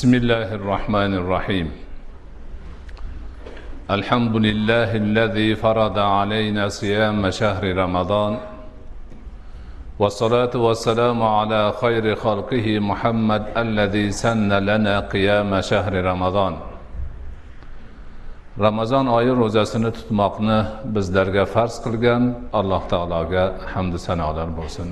[0.00, 1.68] بسم الله الرحمن الرحيم.
[3.96, 8.32] الحمد لله الذي فرض علينا صيام شهر رمضان.
[10.00, 16.54] والصلاة والسلام على خير خلقه محمد الذي سن لنا قيام شهر رمضان.
[18.58, 20.58] ramazon oyi ro'zasini tutmoqni
[20.94, 22.22] bizlarga farz qilgan.
[22.52, 23.44] Alloh taologa
[23.74, 24.88] hamdu sanolar bo'lsin.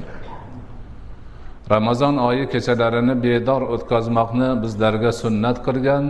[1.71, 6.05] ramazon oyi kechalarini bedor o'tkazmoqni bizlarga sunnat qilgan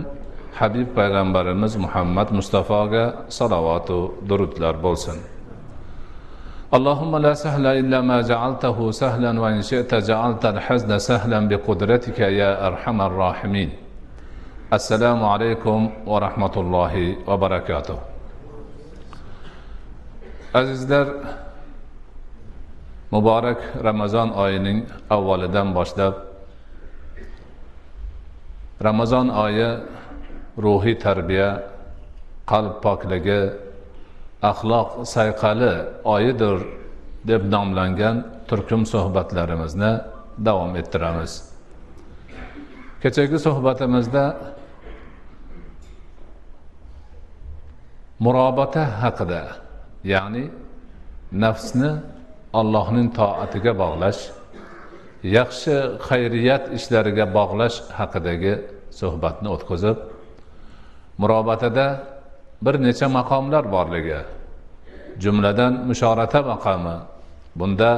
[0.59, 3.05] habib payg'ambarimiz muhammad mustafoga
[3.37, 3.99] salovatu
[4.29, 5.19] durudlar bo'lsin.
[6.77, 12.97] اللهم لا سهل إلا ما جعلته سهلا وإن شئت جعلت الحزن سهلا بقدرتك يا أرحم
[13.09, 13.69] الراحمين
[14.71, 17.97] assalomu alaykum va rahmatullohi va barakatuh.
[20.53, 21.07] Azizlar
[23.11, 26.15] muborak ramazon oyining avvalidan boshlab
[28.87, 29.69] ramazon oyi
[30.63, 31.49] ruhiy tarbiya
[32.51, 33.41] qalb pokligi
[34.51, 35.73] axloq sayqali
[36.15, 36.57] oyidir
[37.29, 38.15] deb nomlangan
[38.49, 39.91] turkum suhbatlarimizni
[40.47, 41.31] davom ettiramiz.
[43.01, 44.23] Kechagi suhbatimizda
[48.23, 49.41] murobata haqida
[50.13, 50.45] ya'ni
[51.43, 51.91] nafsni
[52.53, 54.21] allohning toatiga bog'lash
[55.37, 55.75] yaxshi
[56.07, 58.53] xayriyat ishlariga bog'lash haqidagi
[58.99, 59.97] suhbatni o'tkazib
[61.21, 61.87] murobatada
[62.65, 64.21] bir necha maqomlar borligi
[65.23, 66.97] jumladan mushorata maqomi
[67.59, 67.91] bunda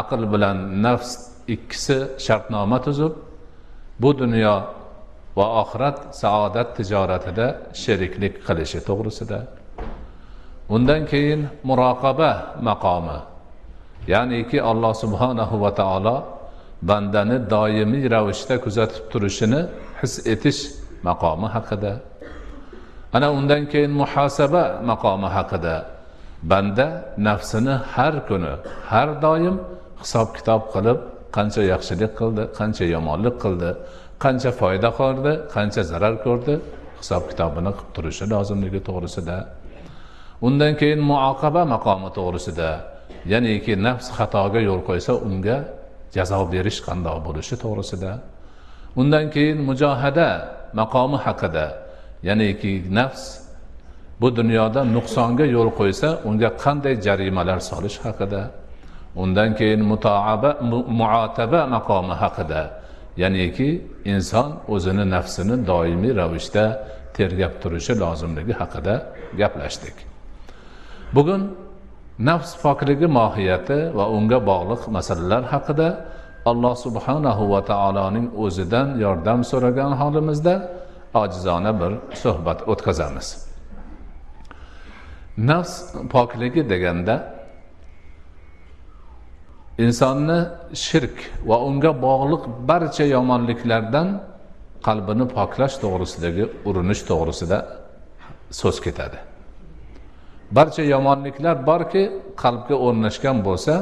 [0.00, 1.10] aql bilan nafs
[1.54, 3.14] ikkisi shartnoma tuzib
[4.02, 4.56] bu dunyo
[5.36, 7.46] va oxirat saodat tijoratida
[7.82, 9.38] sheriklik qilishi to'g'risida.
[10.74, 12.30] Undan keyin muroqaba
[12.68, 13.18] maqomi
[14.12, 16.16] ya'niki alloh subhanahu va taolo
[16.88, 19.60] bandani doimiy ravishda kuzatib turishini
[20.00, 20.60] his etish
[21.08, 21.92] maqomi haqida.
[23.16, 25.76] Ana undan keyin muhosaba maqomi haqida.
[26.50, 26.86] Banda
[27.28, 28.52] nafsini har kuni
[28.92, 29.56] har doim
[30.02, 30.98] hisob kitob qilib
[31.36, 33.70] qancha yaxshilik qildi qancha yomonlik qildi
[34.24, 36.54] qancha foyda ko'rdi qancha zarar ko'rdi
[37.00, 39.36] hisob kitobini qilib turishi lozimligi to'g'risida.
[40.46, 42.70] Undan keyin muoqaba maqomi to'g'risida.
[43.32, 45.56] Ya'niki nafs xatoga yo'l qo'ysa unga
[46.14, 48.12] jazo berish qandoq bo'lishi to'g'risida.
[49.00, 50.28] Undan keyin mujohada
[50.80, 51.66] maqomi haqida
[52.28, 53.24] ya'niki nafs
[54.20, 58.42] bu dunyoda nuqsonga yo'l qo'ysa unga qanday jarimalar solish haqida.
[59.22, 60.50] Undan keyin mutoaba
[60.98, 62.62] muotaba maqomi haqida
[63.22, 63.68] ya'niki
[64.12, 66.64] inson o'zini nafsini doimiy ravishda
[67.16, 68.94] tergab turishi lozimligi haqida
[69.40, 69.96] gaplashdik.
[71.16, 71.42] Bugun
[72.18, 75.88] nafs pokligi mohiyati va unga bog'liq masalalar haqida
[76.46, 80.54] alloh subhanahu va taoloning o'zidan yordam so'ragan holimizda
[81.14, 81.92] ojizona bir
[82.22, 83.28] suhbat o'tkazamiz.
[85.38, 85.74] Nafs
[86.14, 87.14] pokligi deganda
[89.78, 90.38] insonni
[90.74, 91.16] shirk
[91.46, 94.08] va unga bog'liq barcha yomonliklardan
[94.86, 97.58] qalbini poklash to'g'risidagi urinish to'g'risida
[98.60, 99.18] so'z ketadi.
[100.56, 102.02] Barcha yomonliklar borki
[102.42, 103.74] qalbga o'rnashgan bo'lsa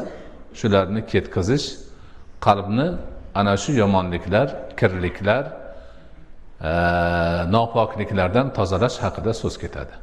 [0.60, 1.66] shularni ketkazish
[2.46, 2.88] qalbni
[3.40, 4.48] ana shu yomonliklar
[4.80, 5.44] kirliklar
[6.70, 6.72] e,
[7.54, 9.94] nopokliklardan tozalash haqida so'z ketadi.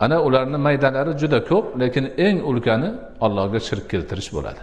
[0.00, 2.90] Ana ularni maydalari juda ko'p lekin eng ulkani
[3.24, 4.62] allohga shirk keltirish bo'ladi.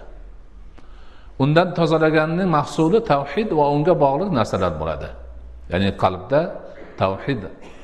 [1.43, 5.09] Undan tozalaganning mahsuli tavhid va unga bog'liq narsalar bo'ladi.
[5.71, 6.39] Ya'ni qalbda
[7.01, 7.41] tavhid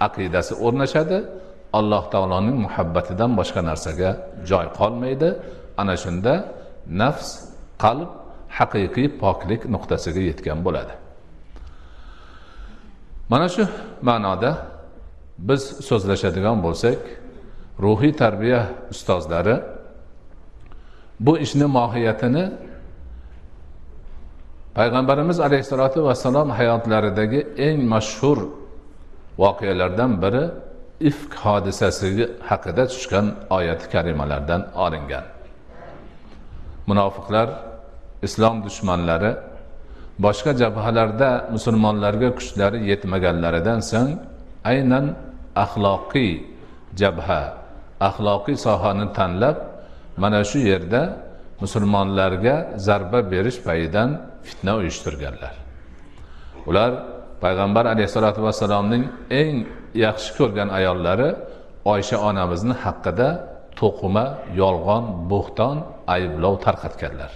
[0.08, 1.18] aqidasi o'rnashadi
[1.74, 4.10] alloh taoloning muhabbatidan boshqa narsaga
[4.50, 5.30] joy qolmaydi.
[5.82, 6.34] Ana shunda
[7.02, 7.30] nafs
[7.84, 8.10] qalb
[8.58, 10.94] haqiqiy poklik nuqtasiga yetgan bo'ladi.
[13.32, 13.64] Mana shu
[14.10, 14.52] ma'noda
[15.50, 17.00] biz so'zlashadigan bo'lsak
[17.86, 18.62] ruhiy tarbiya
[18.94, 19.56] ustozlari
[21.20, 22.46] bu ishni mohiyatini
[24.78, 28.40] payg'ambarimiz alayhissalotu vassalom hayotlaridagi eng mashhur
[29.42, 30.44] voqealardan biri
[31.00, 33.26] ifk hodisasi haqida tushgan
[33.58, 35.26] oyati karimalardan olingan.
[36.90, 37.50] Munofiqlar
[38.28, 39.32] islom dushmanlari
[40.26, 44.12] boshqa jabhalarda musulmonlarga kuchlari yetmaganlaridan so'ng
[44.72, 45.06] aynan
[45.64, 46.32] axloqiy
[47.02, 47.42] jabha
[48.10, 49.58] axloqiy sohani tanlab
[50.22, 51.02] mana shu yerda
[51.64, 52.56] musulmonlarga
[52.88, 54.10] zarba berish payidan
[54.48, 55.54] fitna uyushtirganlar.
[56.70, 56.92] Ular
[57.44, 59.04] payg'ambar alayhissalotu vassalomning
[59.42, 59.56] eng
[60.06, 61.30] yaxshi ko'rgan ayollari
[61.94, 63.30] oysha onamizni haqida
[63.80, 64.26] to'qima
[64.62, 65.76] yolg'on bo'xton
[66.16, 67.32] ayblov tarqatganlar.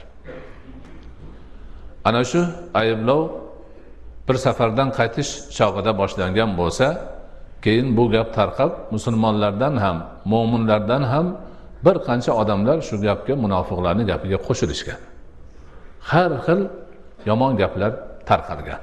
[2.08, 2.42] Ana shu
[2.82, 3.22] ayblov
[4.28, 6.88] bir safardan qaytish chog'ida boshlangan bo'lsa
[7.64, 9.98] keyin bu gap tarqab musulmonlardan ham
[10.32, 11.28] mo'minlardan ham
[11.86, 15.00] bir qancha odamlar shu gapga munofiqlarni gapiga qo'shilishgan.
[16.12, 16.62] Har xil
[17.30, 17.92] yomon gaplar
[18.30, 18.82] tarqalgan.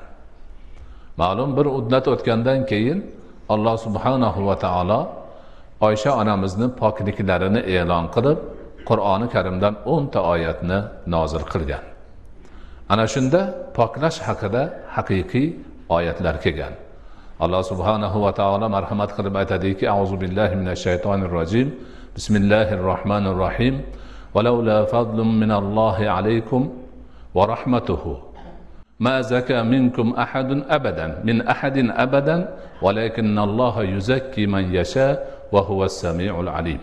[1.21, 2.99] Ma'lum bir muddat o'tgandan keyin
[3.55, 5.01] alloh subhanahu va taolo
[5.87, 8.39] oysha onamizni pokliklarini e'lon qilib
[8.89, 10.79] qur'oni karimdan o'nta oyatni
[11.15, 11.85] nozil qilgan.
[12.93, 13.41] Ana shunda
[13.79, 14.63] poklash haqida
[14.97, 15.47] haqiqiy
[15.97, 16.75] oyatlar kelgan.
[17.45, 21.69] Alloh subhanahu va taolo marhamat qilib aytadiki azu billahi minash shaytonir rojim.
[22.17, 23.77] Bismillahir rohmanir rohim
[24.35, 26.63] ولولا فضل من الله عليكم
[27.35, 28.05] ورحمته
[29.01, 32.37] ما زكى منكم أحد أبدا من أحد أبدا
[32.83, 35.15] ولكن الله يزكي من يشاء
[35.53, 36.81] وهو السميع العليم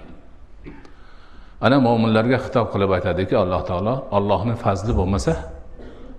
[1.66, 5.34] ana mo'minlarga xitob qilib aytadiki alloh taolo ollohni fazli bo'lmasa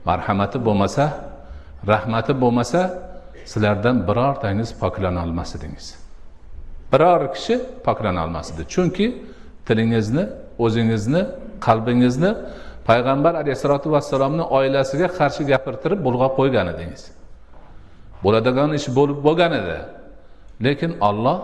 [0.08, 1.04] marhamati bo'lmasa
[1.92, 2.80] rahmati bo'lmasa
[3.50, 5.86] sizlardan birortangiz poklanolmas edingiz.
[6.92, 7.56] Biror kishi
[7.86, 8.62] poklanolmas edi.
[8.74, 9.06] Chunki
[9.66, 10.24] tilingizni
[10.64, 11.22] o'zingizni
[11.66, 12.30] qalbingizni
[12.88, 17.02] payg'ambar alayhissalotu vassalomni oilasiga qarshi gapirtirib bulg'ab qo'ygan edingiz.
[18.24, 19.78] Bo'ladigan ish bo'lib bo'lgan edi.
[20.66, 21.38] Lekin olloh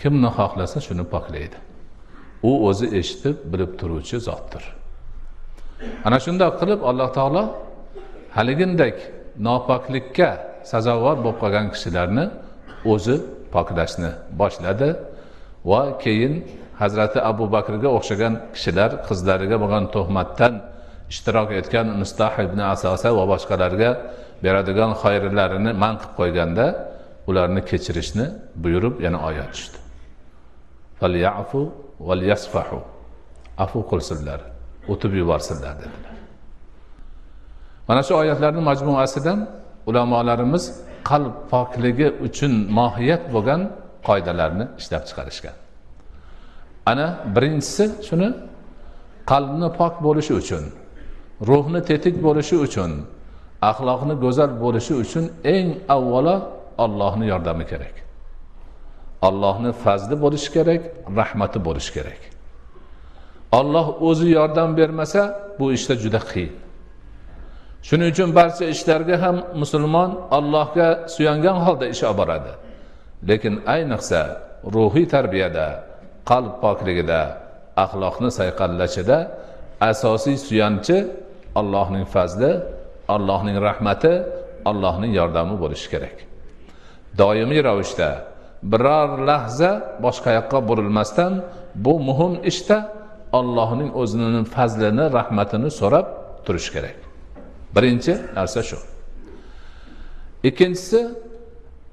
[0.00, 1.56] kimni xohlasa shuni poklaydi.
[2.50, 4.64] U o'zi eshitib bilib turuvchi zotdir.
[6.06, 7.42] Ana shundoq qilib alloh taolo
[8.36, 8.96] haligindek
[9.46, 10.30] nopoklikka
[10.72, 12.24] sazovor bo'lib qolgan kishilarni
[12.92, 13.16] o'zi
[13.54, 14.88] poklashni boshladi
[15.70, 16.34] va keyin
[16.80, 20.52] hazrati abu bakrga o'xshagan kishilar qizlariga bo'lgan tuhmatdan
[21.12, 23.90] ishtirok etgan mustah ibn asosa va boshqalarga
[24.44, 26.66] beradigan xayrlarini man qilib qo'yganda
[27.28, 28.26] ularni kechirishni
[28.62, 29.78] buyurib yana oyat tushdi
[31.00, 31.60] falyafu
[32.08, 32.80] val yasfahu
[33.64, 34.40] afu qilsinlar
[34.92, 36.14] o'tib yuborsinlar dedilar.
[37.88, 39.38] Mana shu oyatlarni majmuasidan
[39.88, 40.64] ulamolarimiz
[41.10, 43.60] qalb pokligi uchun mohiyat bo'lgan
[44.08, 45.56] qoidalarni ishlab chiqarishgan.
[46.86, 48.28] Ana birinchisi shuni
[49.30, 50.64] qalbni pok bo'lishi uchun
[51.48, 52.90] ruhni tetik bo'lishi uchun
[53.70, 55.24] axloqni go'zal bo'lishi uchun
[55.54, 56.36] eng avvalo
[56.84, 57.94] ollohni yordami kerak.
[59.28, 60.82] Ollohni fazli bo'lishi kerak
[61.18, 62.20] rahmati bo'lishi kerak.
[63.58, 65.22] Olloh o'zi yordam bermasa
[65.58, 66.52] bu ishda juda qiyin.
[67.86, 72.52] Shuning uchun barcha ishlarga ham musulmon allohga suyangan holda ish olib boradi
[73.28, 74.20] lekin ayniqsa
[74.74, 75.66] ruhiy tarbiyada
[76.30, 77.20] qalb pokligida
[77.84, 79.18] axloqni sayqallashida
[79.90, 80.96] asosiy suyanchi
[81.60, 82.52] allohning fazli
[83.14, 84.12] allohning rahmati
[84.70, 86.16] allohning yordami bo'lishi kerak.
[87.20, 88.10] Doimiy ravishda
[88.72, 89.70] biror lahza
[90.04, 91.32] boshqa yoqqa burilmasdan
[91.84, 92.78] bu muhim ishda
[93.32, 96.06] Allohning o'zini fazlini rahmatini so'rab
[96.46, 96.96] turish kerak.
[97.76, 98.78] Birinchi narsa shu.
[100.48, 101.00] Ikkinchisi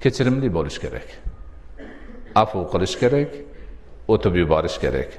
[0.02, 1.08] kechirimli bo'lish kerak.
[2.34, 3.30] Afu qilish kerak.
[4.12, 5.10] O'tib yuborish kerak.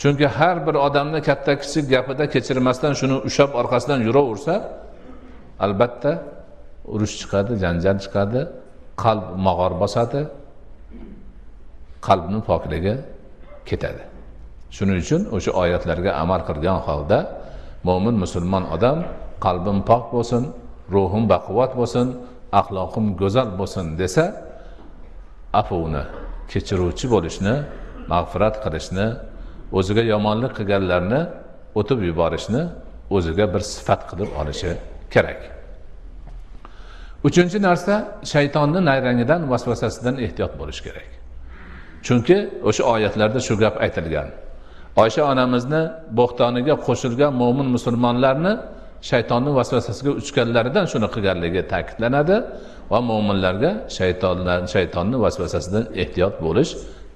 [0.00, 4.54] Chunki har bir odamni katta kichik gapida kechirmasdan shuni ushlab orqasidan yuraversa
[5.64, 6.12] albatta
[6.94, 8.40] urush chiqadi janjal chiqadi
[9.02, 10.20] qalb mog'or bosadi
[12.08, 12.94] qalbni pokligi
[13.68, 14.02] ketadi.
[14.76, 17.18] Shuning uchun o'sha oyatlarga amal qilgan holda
[17.88, 18.98] mo'min musulmon odam
[19.46, 20.42] qalbim pok bo'lsin
[20.94, 22.06] ruhim baquvvat bo'lsin
[22.60, 24.24] axloqim go'zal bo'lsin desa
[25.60, 26.02] afuvni
[26.52, 27.54] kechiruvchi bo'lishni
[28.12, 29.06] mag'firat qilishni
[29.78, 31.20] o'ziga yomonlik qilganlarni
[31.80, 32.62] o'tib yuborishni
[33.16, 34.70] o'ziga bir sifat qilib olishi
[35.14, 35.40] kerak.
[37.28, 37.94] Uchinchi narsa
[38.32, 41.10] shaytonni nayrangidan vasvasasidan ehtiyot bo'lish kerak.
[42.06, 42.36] Chunki
[42.68, 44.28] o'sha oyatlarda shu gap aytilgan.
[45.02, 45.82] Oysha onamizni
[46.18, 48.52] bo'xtoniga qo'shilgan mo'min musulmonlarni
[49.10, 52.36] shaytonni vasvasasiga uchganlaridan shuni qilganligi ta'kidlanadi
[52.92, 56.70] va mo'minlarga shaytonlar shaytonni vasvasasidan ehtiyot bo'lish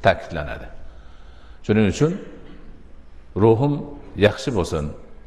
[0.07, 0.78] ta'kidlanadi.
[1.69, 2.13] Shuning uchun
[3.45, 3.75] ruhim
[4.27, 4.85] yaxshi bo'lsin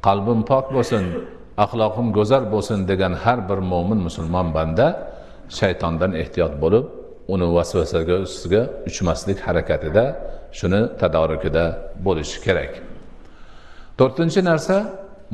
[0.08, 1.04] qalbim pok bo'lsin
[1.66, 4.88] axloqim go'zal bo'lsin degan har bir mo'min musulmon banda
[5.60, 6.86] shaytondan ehtiyot bo'lib
[7.34, 10.04] uni vasvasaga ustiga uchmaslik harakatida
[10.60, 11.66] shuni tadorikida
[12.06, 12.72] bo'lishi kerak.
[14.00, 14.76] To'rtinchi narsa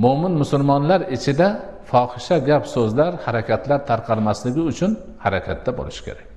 [0.03, 1.47] mo'min musulmonlar ichida
[1.91, 4.91] fohisha gap so'zlar harakatlar tarqalmasligi uchun
[5.25, 6.27] harakatda bo'lish kerak.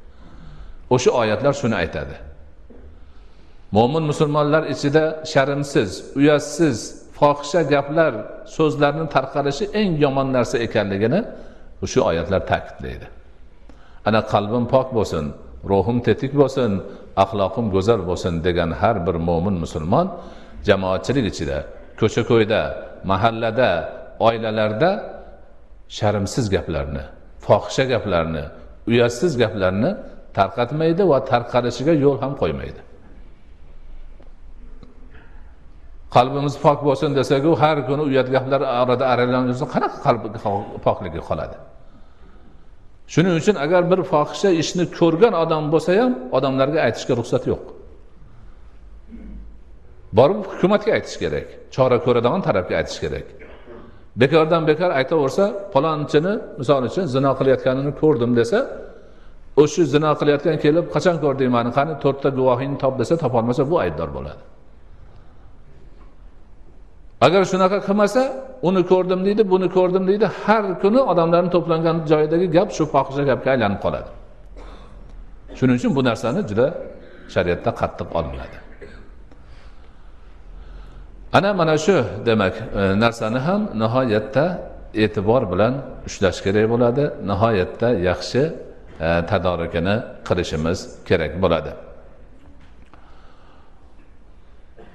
[0.94, 2.16] O'sha oyatlar shuni aytadi.
[3.76, 6.78] Mo'min musulmonlar ichida sharmsiz uyatsiz
[7.18, 8.12] fohisha gaplar
[8.56, 11.20] so'zlarni tarqalishi eng yomon narsa ekanligini
[11.92, 13.06] shu oyatlar ta'kidlaydi.
[14.08, 15.24] Ana qalbim pok bo'lsin
[15.70, 16.70] ruhim tetik bo'lsin
[17.24, 20.06] axloqim go'zal bo'lsin degan har bir mo'min musulmon
[20.68, 21.58] jamoatchilik ichida
[22.00, 22.60] ko'cha ko'yda
[23.10, 23.70] mahallada
[24.28, 24.90] oilalarda
[25.98, 27.04] sharmsiz gaplarni
[27.46, 28.44] fohisha gaplarni
[28.90, 29.90] uyatsiz gaplarni
[30.38, 32.80] tarqatmaydi va tarqalishiga yo'l ham qo'ymaydi.
[36.16, 40.22] Qalbimiz pok bo'lsin desaku har kuni uyat gaplar orada aralansa qanaqa qalb
[40.86, 41.56] pokligi qoladi?
[43.12, 47.64] Shuning uchun agar bir fohisha ishni ko'rgan odam bo'lsa ham odamlarga aytishga ruxsat yo'q.
[50.18, 53.26] Borib hukumatga aytish kerak chora ko'radigan tarafga aytish kerak.
[54.20, 58.58] Bekordan bekor aytaversa palonchini misol uchun zino qilayotganini ko'rdim desa
[59.62, 61.70] o'sha zino qilayotgan kelib qachon ko'rding mani?
[61.78, 64.42] Qani to'rtta guvohingni top desa topolmasa bu aybdor bo'ladi.
[67.26, 68.22] Agar shunaqa qilmasa
[68.68, 73.48] uni ko'rdim deydi buni ko'rdim deydi har kuni odamlarni to'plangan joyidagi gap shu fohisha gapga
[73.54, 74.10] aylanib qoladi.
[75.58, 76.66] Shuning uchun bu narsani juda
[77.34, 78.58] shariatda qattiq olinadi
[81.32, 84.44] ana mana shu demak e, narsani ham nihoyatda
[84.94, 85.74] e'tibor bilan
[86.08, 87.04] ushlash kerak bo'ladi.
[87.30, 88.42] Nihoyatda yaxshi
[89.06, 89.96] e, tadorigini
[90.28, 91.72] qilishimiz kerak bo'ladi.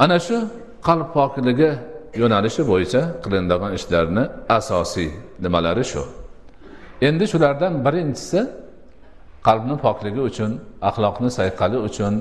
[0.03, 0.37] Ana shu
[0.87, 1.71] qalb pokligi
[2.21, 4.23] yo'nalishi bo'yicha qilinadigan ishlarni
[4.57, 5.09] asosiy
[5.43, 6.03] nimalari shu.
[7.07, 8.39] Endi shulardan birinchisi
[9.47, 10.51] qalbni pokligi uchun
[10.89, 12.13] axloqni sayqali uchun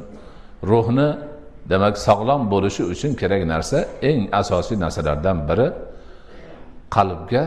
[0.70, 1.08] ruhni
[1.70, 3.78] demak sog'lom bo'lishi uchun kerak narsa
[4.10, 5.68] eng asosiy narsalardan biri
[6.96, 7.44] qalbga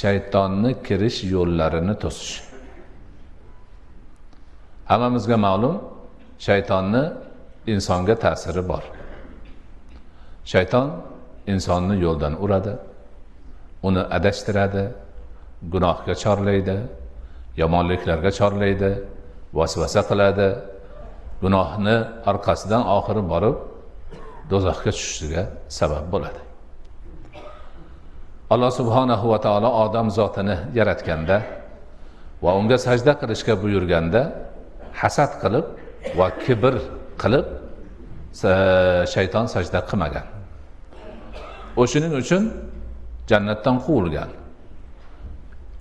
[0.00, 2.34] shaytonni kirish yo'llarini to'sish.
[4.90, 5.74] Hammamizga ma'lum
[6.46, 7.02] shaytonni
[7.72, 8.84] insonga ta'siri bor.
[10.52, 10.86] Shayton
[11.52, 12.74] insonni yo'ldan uradi
[13.88, 14.84] uni adashtiradi
[15.72, 16.76] gunohga chorlaydi
[17.62, 18.90] yomonliklarga chorlaydi
[19.58, 20.48] vasvasa qiladi
[21.42, 21.96] gunohni
[22.30, 23.56] orqasidan oxiri borib
[24.50, 25.42] do'zaxga tushishiga
[25.78, 26.40] sabab bo'ladi.
[28.54, 31.36] Alloh subhanahu va taolo odam zotini yaratganda
[32.44, 34.22] va unga sajda qilishga buyurganda
[35.00, 35.66] hasad qilib
[36.18, 36.74] va kibr
[37.22, 37.46] qilib
[39.14, 40.26] shayton sajda qilmagan.
[41.80, 42.42] O'shaning uchun
[43.30, 44.30] jannatdan quvilgan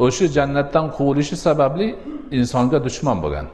[0.05, 1.87] o'sha jannatdan quvilishi sababli
[2.39, 3.47] insonga dushman bo'lgan.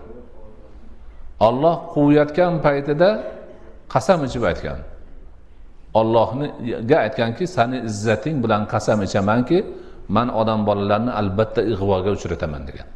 [1.47, 3.09] Olloh quvayotgan paytida
[3.93, 4.79] qasam ichib aytgan.
[5.99, 9.57] Ollohniga aytganki sani izzating bilan qasam ichamanki
[10.15, 12.87] man odam bolalarni albatta ig'voga uchrataman degan.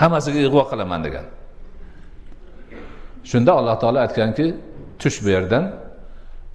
[0.00, 1.26] Hammasiga ig'vo qilaman degan.
[3.30, 4.46] Shunda alloh taolo aytganki
[5.00, 5.64] tush bu yerdan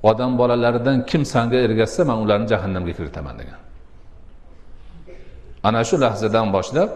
[0.03, 3.59] odam bolalaridan kim sanga ergashsa man ularni jahannamga kiritaman degan.
[5.63, 6.89] Ana shu lahzadan boshlab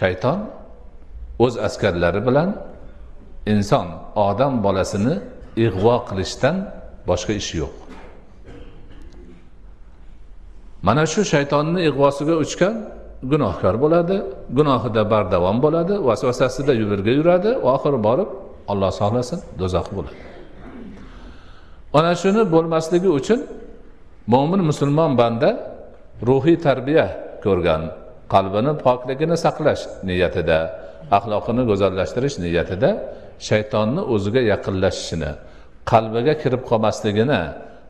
[0.00, 0.38] shayton
[1.44, 2.48] o'z askarlari bilan
[3.52, 3.86] inson
[4.28, 5.14] odam bolasini
[5.66, 6.56] ig'vo qilishdan
[7.08, 7.74] boshqa ishi yo'q.
[10.86, 12.76] Mana shu shaytonni ig'vosiga uchgan
[13.32, 14.16] gunohkor bo'ladi
[14.58, 18.28] gunohida bardavom bo'ladi vasvasasida birga yuradi oxiri borib
[18.70, 20.29] olloh saqlasin do'zax bo'ladi.
[21.98, 23.40] Ana shuni bo'lmasligi uchun
[24.32, 25.50] mo'min musulmon banda
[26.28, 27.06] ruhiy tarbiya
[27.44, 27.82] ko'rgan
[28.34, 30.58] qalbini pokligini saqlash niyatida
[31.16, 32.90] axloqini go'zallashtirish niyatida
[33.48, 35.30] shaytonni o'ziga yaqinlashishini
[35.92, 37.40] qalbiga kirib qolmasligini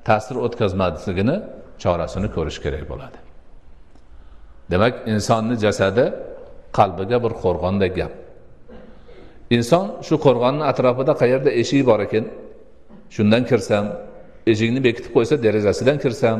[0.09, 1.37] ta'sir o'tkazmasligini
[1.83, 3.19] chorasini ko'rish kerak bo'ladi.
[4.73, 6.05] Demak insonni jasadi
[6.79, 8.13] qalbiga bir qo'rg'ondek gap.
[9.57, 12.25] Inson shu qo'rg'onni atrofida qayerda eshik bor ekan?
[13.15, 13.85] Shundan kirsam
[14.53, 16.39] eshikni bekitib qo'ysa derazasidan kirsam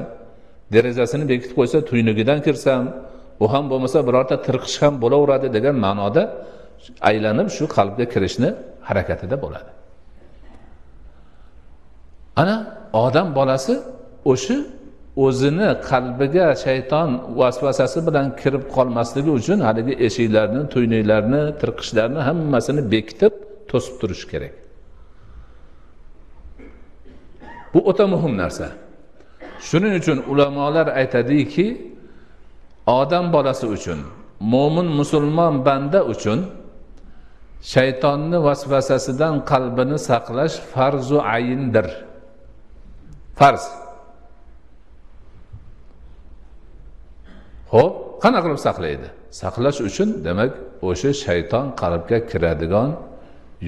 [0.75, 2.83] derazasini bekitib qo'ysa tuynugidan kirsam
[3.45, 6.23] u ham bo'lmasa birorta tirqish ham bo'laveradi degan ma'noda
[7.11, 8.51] aylanib shu qalbga kirishni
[8.89, 9.71] harakatida bo'ladi.
[12.41, 12.57] Ana
[13.05, 13.75] odam bolasi
[14.33, 14.57] o'sha
[15.25, 17.09] o'zini qalbiga shayton
[17.41, 23.33] vasvasasi bilan kirib qolmasligi uchun haligi eshiklarni tuynuklarni tirqishlarni hammasini bekitib
[23.71, 24.55] to'sib turish kerak.
[27.75, 28.67] Bu o'ta muhim narsa.
[29.69, 31.67] Shuning uchun ulamolar aytadiki
[32.87, 33.99] odam bolasi uchun
[34.53, 36.39] mo'min musulmon banda uchun
[37.73, 41.87] shaytonni vasvasasidan qalbini saqlash farzu ayindir.
[43.39, 43.65] Farz.
[47.73, 49.09] Ho'p qanaqa qilib saqlaydi?
[49.41, 50.53] Saqlash uchun demak
[50.89, 52.91] o'sha shayton qalbga kiradigan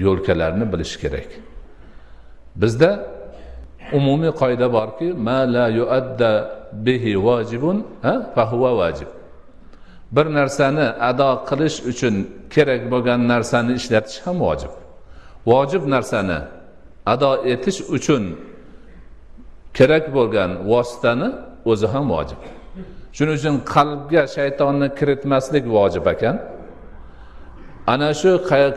[0.03, 1.29] yo'lkalarni bilish kerak.
[2.61, 2.89] Bizda
[3.97, 6.31] umumiy qoida borki ma la yuadda
[6.85, 7.77] bihi vojibun
[8.35, 9.09] fahuva vojib
[10.15, 12.15] bir narsani ado qilish uchun
[12.53, 14.73] kerak bo'lgan narsani ishlatish ham vojib
[15.51, 16.39] vojib narsani
[17.13, 18.23] ado etish uchun
[19.77, 21.29] kerak bo'lgan vositani
[21.71, 22.41] o'zi ham vojib
[23.15, 26.35] shuning uchun qalbga shaytonni kiritmaslik vojib ekan.
[27.93, 28.31] Ana shu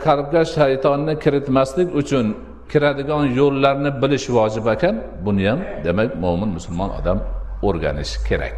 [0.05, 2.25] qalbga shaytonni kiritmaslik uchun
[2.71, 4.95] kiradigan yo'llarni bilish vojib ekan
[5.25, 7.19] buni ham demak mo'min musulmon odam
[7.67, 8.57] o'rganishi kerak.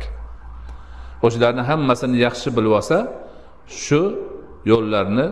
[1.26, 2.98] O'shalarni hammasini yaxshi bilib olsa
[3.84, 4.02] shu
[4.72, 5.26] yo'llarni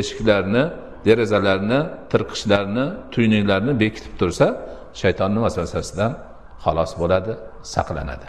[0.00, 0.64] eshiklarni
[1.06, 1.80] derazalarni
[2.12, 4.46] tirqishlarni tuynuklarni bekitib tursa
[5.00, 6.12] shaytonni vasvasasidan
[6.64, 7.32] xalos bo'ladi
[7.74, 8.28] saqlanadi.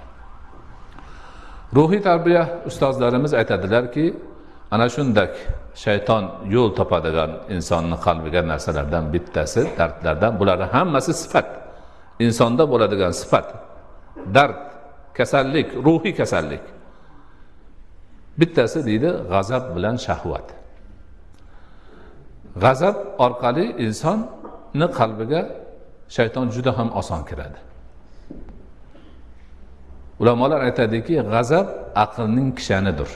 [1.78, 4.06] Ruhiy tarbiya ustozlarimiz aytadilarki
[4.74, 5.32] ana shundak
[5.84, 6.24] shayton
[6.56, 11.48] yo'l topadigan insonni qalbiga narsalardan bittasi dardlardan bularni hammasi sifat.
[12.26, 13.48] Insonda bo'ladigan sifat.
[14.36, 14.58] Dard
[15.18, 16.64] kasallik ruhiy kasallik.
[18.40, 20.48] Bittasi deydi g'azab bilan shahvat.
[22.64, 25.42] G'azab orqali insonni qalbiga
[26.16, 27.60] shayton juda ham oson kiradi.
[30.22, 31.68] Ulamolar aytadiki g'azab
[32.04, 33.10] aqlning kishanidir.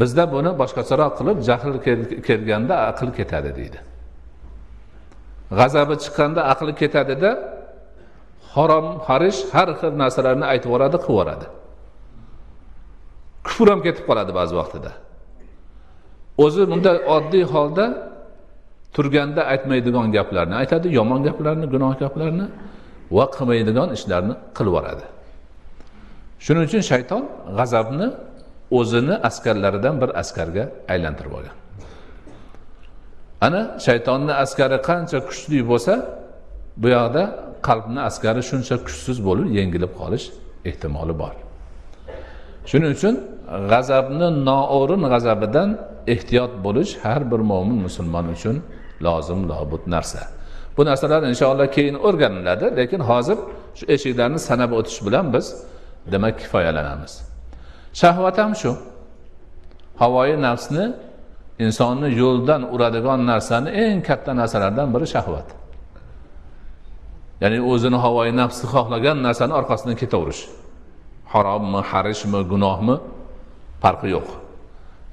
[0.00, 1.74] Bizda buni boshqacharoq qilib jahl
[2.28, 3.78] kelganda aql ketadi deydi.
[5.58, 7.30] G'azabi chiqqanda aqli ketadida
[8.54, 11.46] harom harish har xil narsalarni aytib yuboradi qilib yuboradi.
[13.46, 14.90] Kufr ham ketib qoladi ba'zi vaqtida.
[16.44, 17.86] O'zi bunda oddiy holda
[18.94, 22.46] turganda aytmaydigan gaplarni aytadi yomon gaplarni gunoh gaplarni
[23.16, 25.04] va qilmaydigan ishlarni qilib yuboradi.
[26.44, 27.22] Shuning uchun shayton
[27.58, 28.08] g'azabni
[28.70, 31.56] o'zini askarlaridan bir askarga aylantirib olgan.
[33.40, 35.94] Ana shaytonni askari qancha kuchli bo'lsa
[36.82, 37.22] bu yoqda
[37.68, 40.24] qalbni askari shuncha kuchsiz bo'lib yengilib qolish
[40.68, 41.34] ehtimoli bor.
[42.70, 43.14] Shuning uchun
[43.72, 45.68] g'azabni noo'rin g'azabidan
[46.14, 48.56] ehtiyot bo'lish har bir mo'min musulmon uchun
[49.06, 50.20] lozim lobud narsa.
[50.76, 53.38] Bu narsalar inshaalloh keyin o'rganiladi lekin hozir
[53.78, 55.46] shu eshiklarni sanab o'tish bilan biz
[56.12, 57.12] demak kifoyalanamiz.
[58.00, 58.72] Shahvat ham shu.
[60.00, 60.84] Havoyi nafsni
[61.64, 65.48] insonni yo'ldan uradigan narsani eng katta narsalardan biri shahvat.
[67.42, 70.42] Ya'ni o'zini havoyi nafsi xohlagan narsani orqasidan ketaverish
[71.32, 72.96] harommi harishmi gunohmi
[73.82, 74.28] farqi yo'q.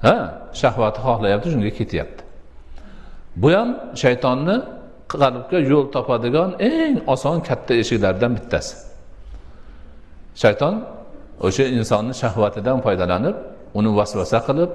[0.04, 0.16] Ha
[0.60, 2.22] shahvati xohlayapti shunga ketyapti.
[3.40, 3.68] Bu ham
[4.02, 4.56] shaytonni
[5.12, 8.74] qalbga yo'l topadigan eng oson katta eshiklardan bittasi.
[10.42, 10.74] Shayton
[11.46, 13.36] o'sha insonni shahvatidan foydalanib
[13.78, 14.70] uni vasvasa qilib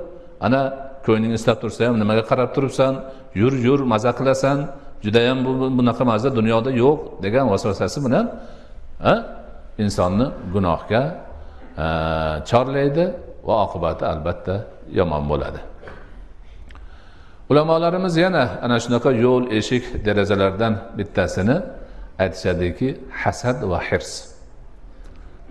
[0.46, 0.62] ana
[1.06, 2.94] ko'ngling ishlab tursa ham nimaga qarab turibsan
[3.42, 4.58] yur yur maza qilasan
[5.06, 8.26] judayam bu bunaqa maza dunyoda yo'q degan vasvasasi bilan
[9.84, 11.04] insonni gunohga
[12.50, 13.06] chorlaydi
[13.48, 14.56] va oqibati albatta
[15.00, 15.60] yomon bo'ladi.
[17.50, 21.58] Ulamolarimiz yana ana shunaqa yo'l eshik derazalardan bittasini
[22.24, 22.88] aytishadiki
[23.22, 24.12] hasad va hirs.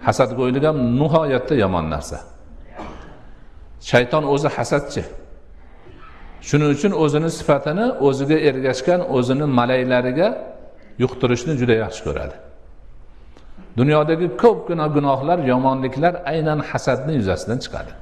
[0.06, 2.18] Hasadgo'ylik ham nihoyatda yomon narsa.
[3.90, 5.02] Shayton o'zi hasadchi.
[6.48, 10.28] Shuning uchun o'zini sifatini o'ziga ergashgan o'zini malaylariga
[11.02, 12.36] yuqtirishni juda yaxshi ko'radi.
[13.78, 17.92] Dunyodagi ko'pgina gunohlar yomonliklar aynan hasadni yuzasidan chiqadi.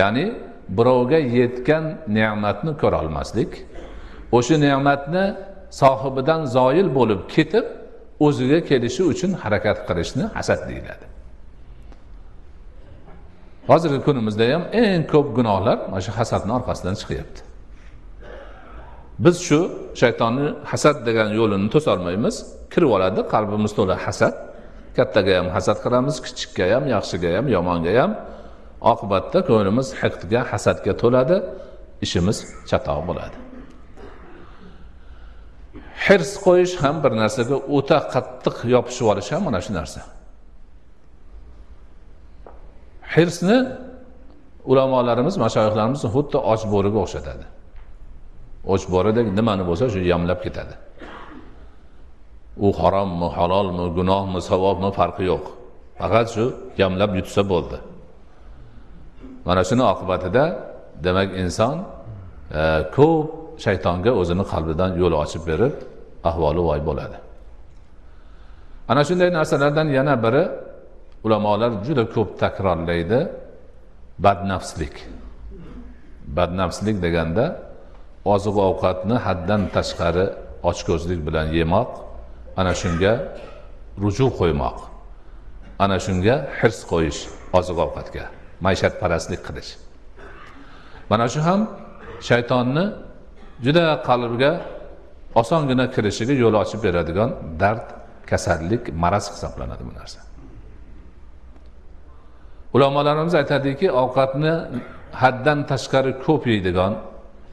[0.00, 0.26] Ya'ni
[0.68, 1.84] birovga yetgan
[2.16, 3.50] ne'matni ko'rolmaslik
[4.36, 5.24] o'sha ne'matni
[5.80, 7.66] sohibidan zoyil bo'lib ketib
[8.26, 11.06] o'ziga kelishi uchun harakat qilishni hasad deyiladi.
[13.70, 17.40] Hozirgi kunimizda ham eng ko'p gunohlar mana shu hasadni orqasidan chiqyapti.
[19.24, 19.60] Biz shu
[20.00, 22.36] shaytonni hasad degan yo'lini to'solmaymiz
[22.72, 24.34] kirib oladi qalbimiz to'la hasad.
[24.96, 28.12] Kattaga ham hasad qilamiz kichikka ham yaxshiga ham yomonga ham.
[28.92, 31.36] Oqibatda ko'nglimiz hiqdga hasadga to'ladi
[32.04, 32.38] ishimiz
[32.70, 33.43] chatoq bo'ladi.
[36.06, 40.00] Hirs qo'yish ham bir narsaga o'ta qattiq yopishib olish ham mana shu narsa.
[43.14, 43.58] Hirsni
[44.70, 47.46] ulamolarimiz mashoyihlarimiz xuddi och bo'riga o'xshatadi.
[48.72, 50.74] Och bo'ridek nimani bo'lsa shu yamlab ketadi.
[52.66, 55.44] U harommi halolmi gunohmi savobmi farqi yo'q.
[56.00, 56.44] Faqat shu
[56.82, 57.78] yamlab yutsa bo'ldi.
[59.46, 60.44] Mana shuni oqibatida
[61.06, 61.76] demak inson
[62.60, 62.62] e,
[62.96, 63.26] ko'p
[63.64, 65.74] shaytonga o'zini qalbidan yo'l ochib berib
[66.28, 67.16] ahvoli voy bo'ladi.
[68.90, 70.44] Ana shunday narsalardan yana biri
[71.24, 73.20] ulamolar juda ko'p takrorlaydi
[74.24, 74.94] badnafslik.
[76.36, 77.44] Badnafslik deganda
[78.34, 80.26] oziq ovqatni haddan tashqari
[80.70, 81.90] ochko'zlik bilan yemoq
[82.60, 83.12] ana shunga
[84.02, 84.78] ruju qo'ymoq
[85.84, 87.20] ana shunga hirs qo'yish
[87.58, 88.24] oziq ovqatga
[88.64, 89.70] maishatparastlik qilish.
[91.10, 91.60] Mana shu ham
[92.28, 92.84] shaytonni
[93.64, 94.52] juda qalbga
[95.40, 97.86] osongina kirishiga yo'l ochib beradigan dard
[98.30, 100.20] kasallik maraz hisoblanadi bu narsa.
[102.74, 104.54] Ulamolarimiz aytadiki ovqatni
[105.22, 106.92] haddan tashqari ko'p yeydigan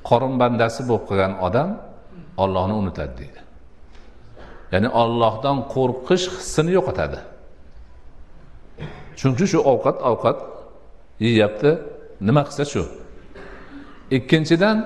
[0.09, 1.69] qorin bandasi bo'lib qolgan odam
[2.43, 3.39] ollohni unutadi deydi.
[4.73, 7.19] Ya'ni ollohdan qo'rqish hissini yo'qotadi.
[9.19, 10.37] Chunki shu ovqat ovqat
[11.25, 11.71] yeyapti.
[12.27, 12.83] Nima qilsa shu.
[14.17, 14.77] Ikkinchidan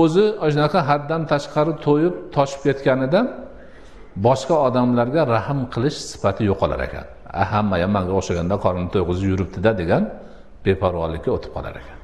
[0.00, 3.26] o'zi shunaqa haddan tashqari to'yib toshib ketganidan
[4.26, 7.06] boshqa odamlarga rahm qilish sifati yo'qolar ekan.
[7.52, 10.02] Hamma ham manga o'xshaganda qornini to'yg'izib yuribdida degan
[10.64, 11.98] beparvolikka o'tib qolar ekan.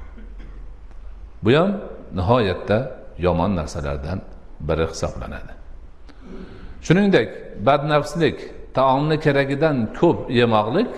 [1.44, 1.70] Bu ham
[2.18, 2.79] nihoyatda
[3.27, 4.18] yomon narsalardan
[4.68, 5.53] biri hisoblanadi.
[6.87, 7.29] Shuningdek
[7.66, 8.37] badnafslik
[8.79, 10.90] taomni keragidan ko'p yemoqlik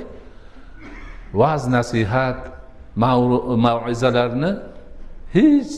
[1.40, 2.40] va'z nasihat
[3.64, 4.53] maizalarni
[5.37, 5.72] hech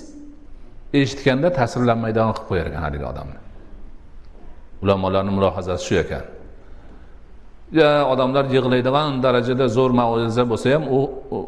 [0.98, 3.38] eshitganda ta'sirlanmaydigan qilib qo'yar ekan haligi odamni.
[4.82, 6.24] Ulamolarni mulohazasi shu ekan.
[7.80, 10.98] Ya odamlar yig'laydigan darajada zo'r maiza bo'lsa ham u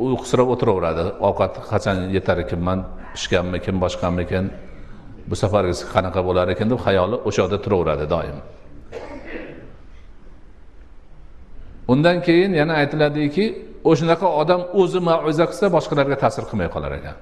[0.06, 1.04] uyqusirab o'tiraveradi.
[1.28, 2.78] Ovqat qachon yetar ekanman
[3.14, 4.44] pishganmikin boshqamikin
[5.30, 8.38] bu safargisi qanaqa bo'lar ekan deb xayoli o'sha yoqda turaveradi doim.
[11.92, 13.44] Undan keyin yana aytiladiki
[13.90, 17.16] o'shanaqa odam o'zi maiza qilsa boshqalarga ta'sir qilmay qolar ekan.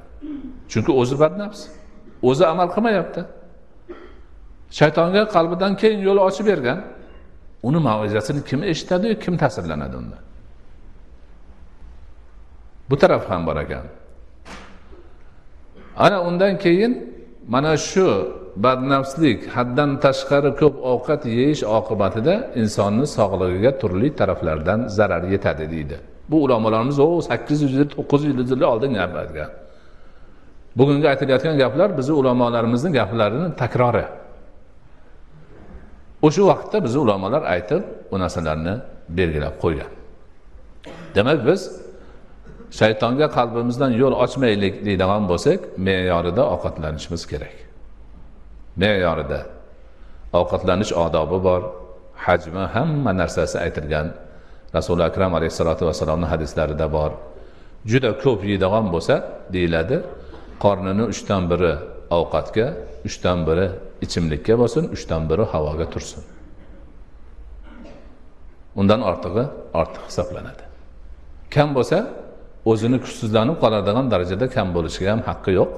[0.73, 1.61] Chunki o'zi badnafs.
[2.29, 3.21] O'zi amal qilmayapti.
[4.79, 6.79] Shaytonga qalbidan keyin yo'l ochib bergan.
[7.69, 10.23] Uni mavizasini kim eshitadiyu kim ta'sirlanadi undan
[12.91, 13.85] bu taraf ham bor ekan.
[15.97, 16.93] Ana undan keyin
[17.49, 18.07] mana shu
[18.65, 25.97] badnafslik haddan tashqari ko'p ovqat yeyish oqibatida insonni sog'lig'iga turli taraflardan zarar yetadi deydi.
[26.31, 29.51] Bu ulamolarimiz o sakkiz yuz yil to'qqiz yuz yil oldin gap aytgan
[30.79, 34.05] bugungi aytilayotgan gaplar bizni ulamolarimizni gaplarini takrori.
[36.23, 38.75] O'sha vaqtda bizni ulamolar aytib bu narsalarni
[39.09, 39.91] belgilab qo'ygan.
[41.15, 41.61] Demak biz
[42.81, 47.57] shaytonga qalbimizdan yo'l ochmaylik deydigan bo'lsak me'yorida ovqatlanishimiz kerak.
[48.81, 49.41] Me'yorida
[50.41, 51.63] ovqatlanish odobi bor.
[52.27, 54.07] Hajmi hamma narsasi aytilgan.
[54.77, 57.11] Rasuli akram alayhissalotu vassalomni hadislarida bor.
[57.91, 59.15] Juda ko'p yeydigan bo'lsa
[59.55, 59.97] deyiladi
[60.65, 61.73] qornini uchdan biri
[62.19, 62.67] ovqatga
[63.09, 63.67] uchdan biri
[64.05, 66.23] ichimlikka bo'lsin uchdan biri havoga tursin.
[68.81, 69.45] Undan ortig'i
[69.81, 70.65] ortiq hisoblanadi.
[71.55, 71.99] Kam bo'lsa
[72.71, 75.71] o'zini kuchsizlanib qoladigan darajada kam bo'lishiga ham haqqi yo'q.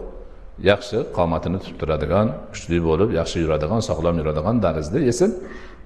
[0.70, 5.30] Yaxshi qomatini tutib turadigan kuchli bo'lib yaxshi yuradigan sog'lom yuradigan tarzda yesin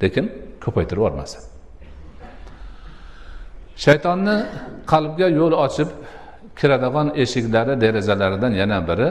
[0.02, 0.24] lekin
[0.64, 1.42] ko'paytirib yubormasin.
[3.84, 4.36] Shaytonni
[4.92, 5.88] qalbga yo'l ochib
[6.58, 9.08] kiradigan eshiklari derazalaridan yana biri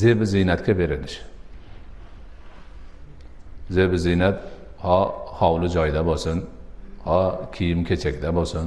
[0.00, 1.16] zebi ziynatga berilish
[3.76, 4.36] zebi ziynat
[4.84, 4.98] ho
[5.40, 6.36] hovli joyda bo'lsin
[7.08, 7.20] ho
[7.54, 8.66] kiyim kechakda bo'lsin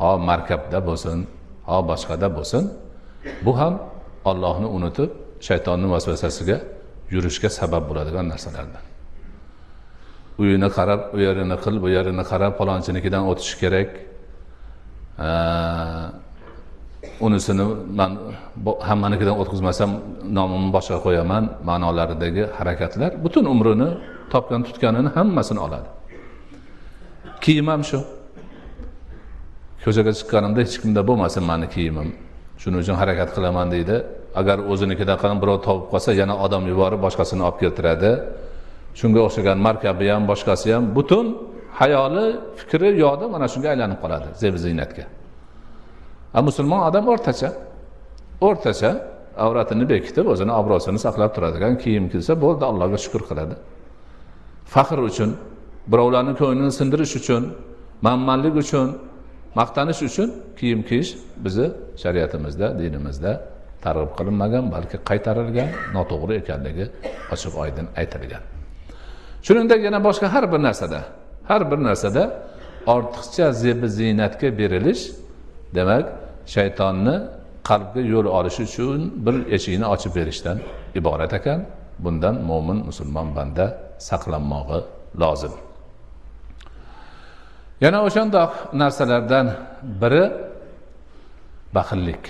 [0.00, 1.18] ho markabda bo'lsin
[1.68, 2.64] ho boshqada bo'lsin
[3.44, 3.74] bu ham
[4.30, 5.10] ollohni unutib
[5.48, 6.58] shaytonni vasvasasiga
[7.14, 8.84] yurishga sabab bo'ladigan narsalardan
[10.38, 13.90] uyini qarab u yerini qil bu yerini qarab palonchinikidan o'tish kerak.
[17.20, 17.66] Unisini
[17.98, 18.10] man
[18.88, 19.90] hammanikidan o'tkazmasam
[20.38, 23.88] nomimni boshqa qo'yaman ma'nolaridagi harakatlar butun umrini
[24.32, 25.88] topgan tutganini hammasini oladi.
[27.44, 27.98] Kiyim ham shu.
[29.84, 32.08] Ko'chaga chiqqanimda hech kimda bo'lmasin mani kiyimim.
[32.60, 33.96] Shuning uchun harakat qilaman deydi.
[34.40, 38.10] Agar o'zinikida qilib birov topib qolsa yana odam yuborib boshqasini olib keltiradi.
[39.00, 41.26] Shunga o'xshagan markabi ham boshqasi ham butun
[41.80, 42.26] hayoli
[42.58, 45.04] fikri yodi mana shunga aylanib qoladi zeb ziynatga.
[46.36, 47.50] A musulmon odam o'rtacha.
[48.48, 48.90] O'rtacha
[49.44, 53.54] avratini bekitib o'zini obro'sini saqlab turadigan kiyim kiysa bo'ldi allohga shukur qiladi.
[54.74, 55.30] Faxr uchun
[55.92, 57.42] birovlarni ko'nglini sindirish uchun
[58.06, 58.88] manmanlik uchun
[59.60, 61.10] maqtanish uchun kiyim kiyish
[61.44, 61.68] bizni
[62.02, 63.32] shariatimizda dinimizda
[63.84, 66.84] targ'ib qilinmagan balki qaytarilgan noto'g'ri ekanligi
[67.34, 68.42] ochiq oydin aytilgan.
[69.46, 71.00] Shuningdek yana boshqa har bir narsada
[71.50, 72.22] har bir narsada
[72.94, 75.02] ortiqcha zebi ziynatga berilish
[75.76, 76.04] demak
[76.54, 77.16] shaytonni
[77.68, 80.56] qalbga yo'l olishi uchun bir eshikni ochib berishdan
[80.98, 81.60] iborat ekan.
[82.04, 83.66] Bundan mo'min musulmon banda
[84.08, 84.80] saqlanmog'i
[85.22, 85.54] lozim.
[87.84, 89.46] Yana o'shandoq narsalardan
[90.00, 90.24] biri
[91.76, 92.22] baxillik.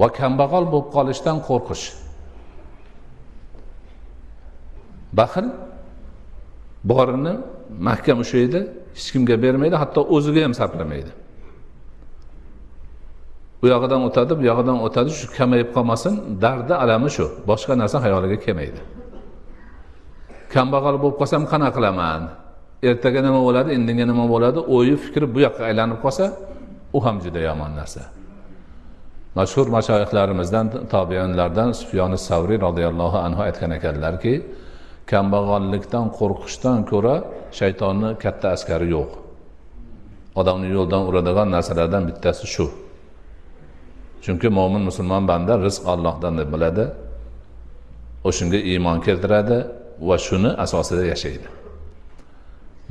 [0.00, 1.84] Va kambag'al bo'lib qolishdan qo'rqish.
[5.18, 5.46] Baxil
[6.90, 7.34] borini
[7.88, 8.60] mahkam ushlaydi
[8.96, 11.12] hech kimga bermaydi hatto o'ziga ham sarflamaydi.
[13.62, 18.38] U yog'idan o'tadi bu yog'idan o'tadi shu kamayib qolmasin dardi alami shu boshqa narsa xayoliga
[18.44, 18.80] kelmaydi.
[20.54, 22.22] Kambag'al bo'lib qolsam qanaqa qilaman?
[22.90, 26.24] Ertaga nima bo'ladi indinga nima bo'ladi o'yi fikri bu yoqqa aylanib qolsa
[26.96, 28.02] u ham juda yomon narsa.
[29.38, 34.34] Mashhur mashoyihlarimizdan tobiinlardan sufyoni savriy roziyallohu anhu aytgan ekanlarki
[35.10, 37.14] kambag'allikdan qo'rqishdan ko'ra
[37.58, 39.10] shaytonni katta askari yo'q.
[40.40, 42.66] Odamni yo'ldan uradigan narsalardan bittasi shu.
[44.24, 46.84] Chunki mo'min musulmon banda rizq allohdan deb biladi
[48.28, 49.58] o'shanga iymon keltiradi
[50.08, 51.48] va shuni asosida yashaydi.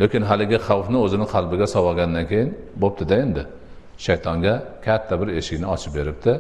[0.02, 2.50] Lekin haligi xavfni o'zini qalbiga solib olgandan keyin
[2.82, 3.44] bo'ptida endi.
[4.06, 4.54] Shaytonga
[4.86, 6.34] katta bir eshikni ochib beribdi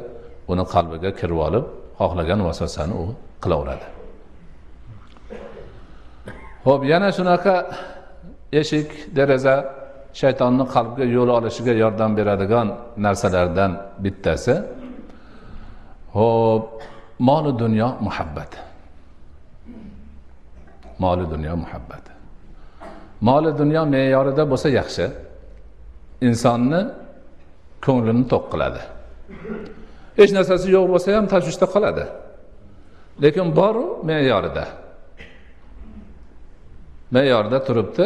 [0.51, 1.65] uni qalbiga kirib olib
[1.99, 3.05] xohlagan vasvasani u
[3.43, 3.94] qilaveradi.
[6.65, 7.55] Ho'p yana shunaqa
[8.59, 9.55] eshik deraza
[10.21, 12.67] shaytonni qalbga yo'l olishiga yordam beradigan
[13.05, 13.71] narsalardan
[14.03, 14.55] bittasi.
[16.17, 16.65] Ho'p
[17.27, 18.59] moli dunyo muhabbati
[21.03, 22.11] moli dunyo muhabbati
[23.27, 25.05] moli dunyo me'yorida bo'lsa yaxshi.
[26.27, 26.81] Insonni
[27.85, 28.81] ko'nglini to'q qiladi.
[30.19, 32.05] Hech narsasi yo'q bo'lsa ham tashvishda qoladi.
[33.23, 34.65] Lekin boru me'yorida.
[37.15, 38.05] Me'yorda turibdi.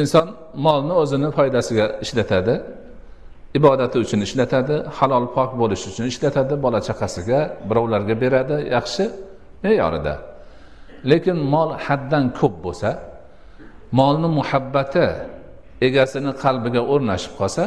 [0.00, 0.26] Inson
[0.66, 2.54] molni o'zini foydasiga ishlatadi
[3.58, 9.04] ibodati uchun ishlatadi halol pok bo'lish uchun ishlatadi bola chaqasiga birovlarga beradi yaxshi
[9.64, 10.14] me'yorida.
[11.10, 12.90] Lekin mol haddan ko'p bo'lsa
[13.98, 15.06] molni muhabbati
[15.86, 17.64] egasini qalbiga o'rnashib qolsa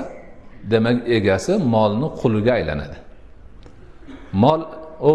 [0.72, 2.98] demak egasi molni quliga aylanadi.
[4.44, 4.62] Mol
[5.12, 5.13] u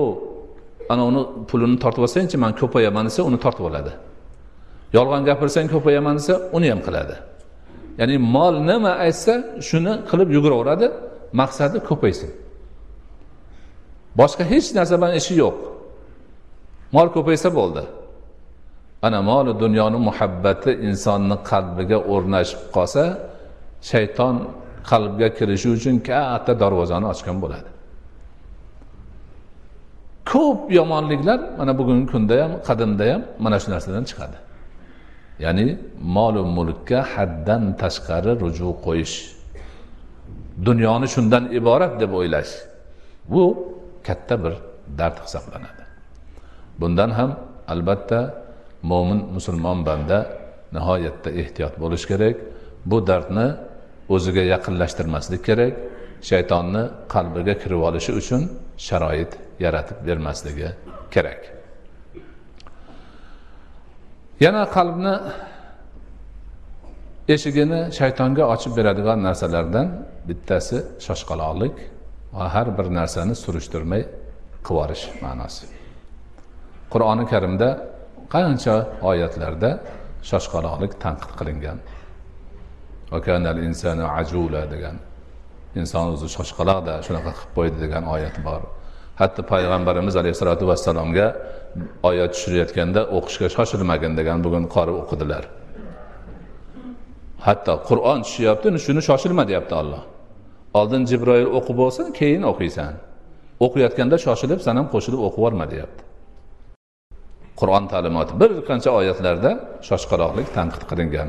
[0.93, 3.93] ana uni pulini tortib olsangchi man ko'payaman desa uni tortib oladi.
[4.97, 7.17] Yolg'on gapirsang ko'payaman desa uni ham qiladi.
[8.01, 9.35] Ya'ni mol nima aytsa
[9.69, 10.87] shuni qilib yuguraveradi
[11.41, 12.31] maqsadi ko'paysin.
[14.21, 15.57] Boshqa hech narsa bilan ishi yo'q.
[16.97, 17.83] Mol ko'paysa bo'ldi.
[19.07, 23.03] Ana moli dunyoni muhabbati insonni qalbiga o'rnashib qolsa
[23.91, 24.35] shayton
[24.91, 27.71] qalbga kirishi uchun katta darvozani ochgan bo'ladi.
[30.31, 34.37] Ko'p yomonliklar mana bugungi kunda ham qadimda ham mana shu narsadan chiqadi.
[35.45, 35.67] Ya'ni
[36.17, 39.17] molu mulkka haddan tashqari ruju qo'yish.
[40.67, 42.53] Dunyoni shundan iborat deb o'ylash.
[43.33, 43.45] Bu
[44.07, 44.55] katta bir
[44.99, 45.85] dard hisoblanadi.
[46.81, 47.31] Bundan ham
[47.73, 48.21] albatta
[48.91, 50.19] mo'min musulmon banda
[50.75, 52.37] nihoyatda ehtiyot bo'lish kerak.
[52.91, 53.47] Bu dardni
[54.15, 55.75] o'ziga yaqinlashtirmaslik kerak.
[56.31, 56.83] Shaytonni
[57.15, 58.43] qalbiga kirib olishi uchun
[58.87, 59.33] sharoit
[59.65, 60.69] yaratib bermasligi
[61.15, 61.60] kerak.
[64.45, 65.15] Yana qalbni
[67.35, 69.87] eshigini shaytonga ochib beradigan narsalardan
[70.29, 71.77] bittasi shoshqaloqlik
[72.37, 74.03] va har bir narsani surishtirmay
[74.67, 75.65] qilib yuborish ma'nosi.
[76.93, 77.69] Qur'oni karimda
[78.35, 78.77] qancha
[79.11, 79.71] oyatlarda
[80.31, 81.79] shoshqaloqlik tanqid qilingan.
[84.75, 84.97] Degan.
[85.81, 88.61] Inson o'zi shoshqaloqda shunaqa qilib qo'ydi degan oyat bor.
[89.21, 91.27] Hatto payg'ambarimiz alayhissalotu vassalomga
[92.09, 95.45] oyat tushirayotganda o'qishga shoshilmagin degan bugun qori o'qidilar.
[97.47, 100.03] Hatto qur'on tushyapti shuni shoshilma deyapti olloh
[100.79, 102.93] oldin jibroil o'qib bo'lsin keyin o'qiysan.
[103.65, 106.03] O'qiyotganda shoshilib san ham qo'shilib o'qib yuborma deyapti.
[107.61, 109.51] Qur'on ta'limoti bir qancha oyatlarda
[109.89, 111.29] shoshqaloqlik tanqid qilingan.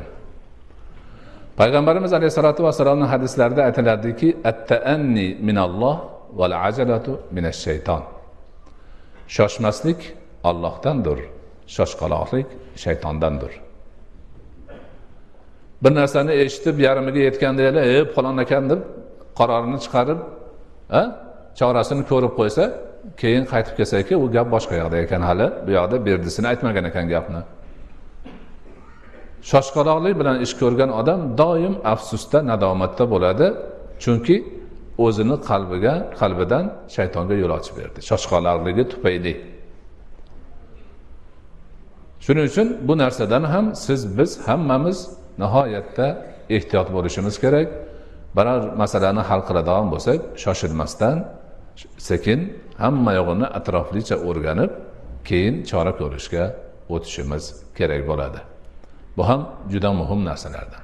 [1.60, 5.96] Payg'ambarimiz alayhissalotu vassalomni hadislarida aytiladiki attaanni minalloh
[6.38, 8.02] val ajalatu minash shayton
[9.36, 10.00] shoshmaslik
[10.48, 11.18] ollohdandir
[11.76, 12.48] shoshqaloqlik
[12.84, 13.52] shaytondandir.
[15.82, 18.80] Bir narsani eshitib yarmiga yetganda e falon ekan deb
[19.38, 20.20] qarorini chiqarib
[21.58, 22.64] chorasini ko'rib qo'ysa
[23.20, 25.46] keyin qaytib kelsaki u gap boshqa yoqda ekan hali.
[25.66, 27.40] Bu yoqda berdisini aytmagan ekan gapni.
[29.50, 33.46] Shoshqaloqlik bilan ish ko'rgan odam doim afsusda nadomatda bo'ladi.
[34.02, 34.36] Chunki
[34.98, 36.64] o'zini qalbiga qalbidan
[36.96, 37.98] shaytonga yo'l ochib berdi.
[38.10, 39.34] Shoshqaloqligi tufayli.
[42.24, 44.98] Shuning uchun bu narsadan ham siz biz hammamiz
[45.42, 46.06] nihoyatda
[46.56, 47.68] ehtiyot bo'lishimiz kerak.
[48.36, 51.16] Biror masalani hal qiladigan bo'lsak shoshilmasdan
[52.08, 52.40] sekin
[52.82, 54.70] hamma yog'ini atroflicha o'rganib
[55.28, 56.44] keyin chora ko'rishga
[56.94, 57.44] o'tishimiz
[57.78, 58.40] kerak bo'ladi.
[59.16, 59.40] Bu ham
[59.72, 60.82] juda muhim narsalardan.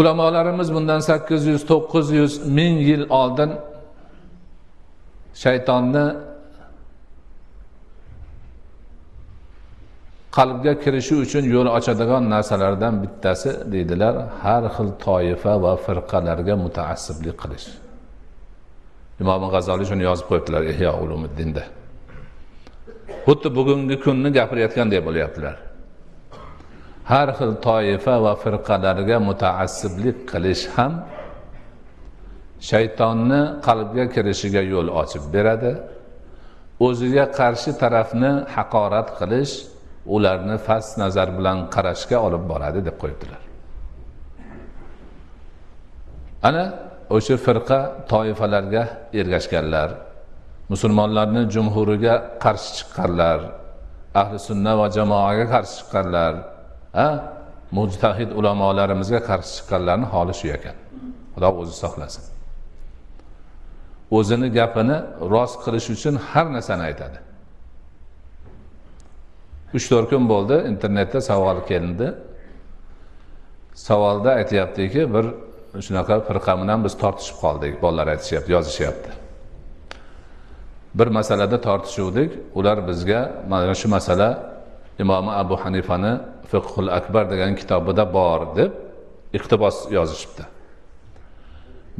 [0.00, 3.50] Ulamolarimiz bundan sakkiz yuz to'qqiz yuz ming yil oldin
[5.42, 6.04] shaytonni
[10.36, 17.68] qalbga kirishi uchun yo'l ochadigan narsalardan bittasi deydilar har xil toifa va firqalarga mutaassiblik qilish.
[19.22, 21.64] Imom g'azoliy shuni yozib qo'yibdilar ihyo ulumiddinda
[23.26, 25.56] xuddi bugungi kunni gapirayotgandek bo'lyaptilar.
[27.10, 30.92] Har xil toifa va firqalarga mutaassiblik qilish ham
[32.68, 35.72] shaytonni qalbga kirishiga yo'l ochib beradi.
[36.86, 39.54] O'ziga qarshi tarafni haqorat qilish
[40.14, 43.42] ularni past nazar bilan qarashga olib boradi deb qo'yibdilar.
[46.48, 46.64] Ana
[47.16, 47.78] o'sha firqa
[48.12, 48.82] toifalarga
[49.20, 49.88] ergashganlar
[50.72, 53.40] musulmonlarni jumhuriga qarshi chiqqanlar
[54.20, 56.32] ahli sunna va jamoaga qarshi chiqqanlar
[56.94, 57.06] a
[57.72, 60.76] mujtahid ulamolarimizga qarshi chiqqanlarni holi shu ekan.
[61.34, 62.24] Xudo o'zi saqlasin.
[64.16, 64.96] O'zini gapini
[65.32, 67.18] rost qilish uchun har narsani aytadi.
[69.76, 72.08] Uch to'rt kun bo'ldi internetda savol keldi.
[73.86, 75.24] Savolda aytyaptiki bir
[75.86, 79.10] shunaqa firqa bilan biz tortishib qoldik bolalar aytishyapti yozishyapti.
[80.98, 84.28] Bir masalada tortishuvdik ular bizga mana shu masala
[85.02, 86.12] imomi abu hanifani
[86.50, 88.72] fiqhul akbar degan kitobida bor deb
[89.38, 90.44] iqtibos yozishibdi.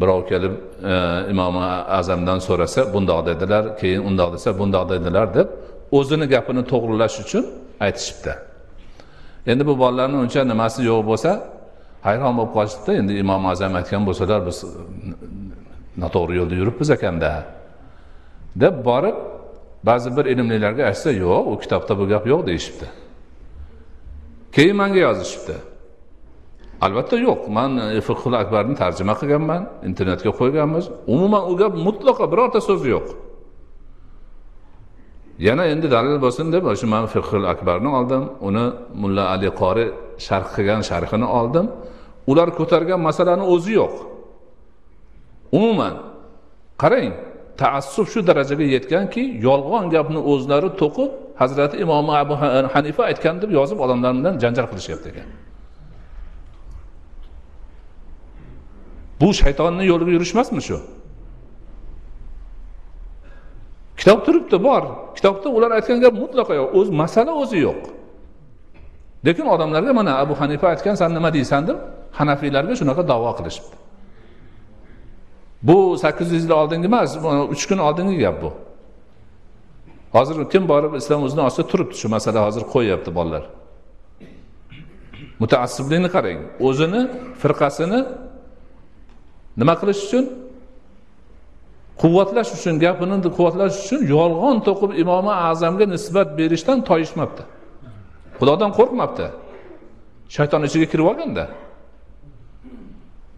[0.00, 0.54] Birov kelib
[0.92, 0.94] e,
[1.32, 1.64] imomi
[1.98, 5.48] azamdan so'rasa bundoq dedilar keyin undoq desa bundoq dedilar deb
[5.98, 7.44] o'zini gapini to'g'rilash uchun
[7.86, 8.32] aytishibdi.
[9.50, 11.30] Endi bu bolalarni uncha nimasi yo'q bo'lsa
[12.06, 12.90] hayron bo'lib qolishibdi.
[13.00, 14.58] Endi imom azam aytgan bo'lsalar biz
[16.02, 17.30] noto'g'ri yo'lda yuribmiz ekanda
[18.62, 19.16] deb borib
[19.88, 22.86] ba'zi bir ilmlilarga aytsa yo'q u kitobda bu gap yo'q deyishibdi.
[24.54, 25.56] Keyin manga yozishibdi.
[26.80, 30.84] Albatta yo'q man e, fiqhul akbarni tarjima qilganman internetga qo'yganmiz.
[31.14, 33.08] Umuman u gap mutlaqo birorta so'zi yo'q.
[35.46, 38.66] Yana endi dalil bo'lsin deb shu man fiqhul akbarni oldim uni
[39.02, 39.86] mulla ali qori
[40.26, 41.66] sharh qilgan sharhini oldim.
[42.30, 43.94] Ular ko'targan masalani o'zi yo'q.
[45.58, 45.94] Umuman
[46.82, 47.12] qarang.
[47.62, 53.50] Taassub shu darajaga yetganki yolg'on gapni o'zlari to'qib hazrati imom abu e, hanifa aytgan deb
[53.58, 55.28] yozib odamlar bilan janjal qilishyapti ekan.
[59.20, 60.78] Bu shaytonni yo'liga yurish emasmi shu?
[64.00, 64.82] Kitob turibdi bor.
[65.16, 66.68] Kitobda ular aytgan gap mutlaqo yo'q.
[66.78, 67.80] O'z masala o'zi yo'q.
[69.26, 71.62] Lekin odamlarga mana abu hanifa aytgan san nima deysan?
[71.68, 71.78] deb
[72.18, 73.79] hanafiylarga shunaqa davo qilishibdi.
[75.62, 77.16] Bu sakkiz yuz yil oldingi emas
[77.54, 78.50] uch kun oldingi gap bu?
[80.12, 83.44] Hozir kim borib islom o'zini ostida turibdi shu masala hozir qo'yyapti bolalar.
[85.42, 86.40] Mutaassiblikni qarang.
[86.68, 87.02] O'zini
[87.42, 88.00] firqasini
[89.60, 90.24] nima qilish uchun?
[92.02, 97.42] Quvvatlash uchun gapini quvvatlash uchun yolg'on to'qib imomi azamga nisbat berishdan toyishmabdi.
[98.38, 99.26] Xudodan qo'rqmabdi.
[100.36, 101.44] Shayton ichiga kirib olganda.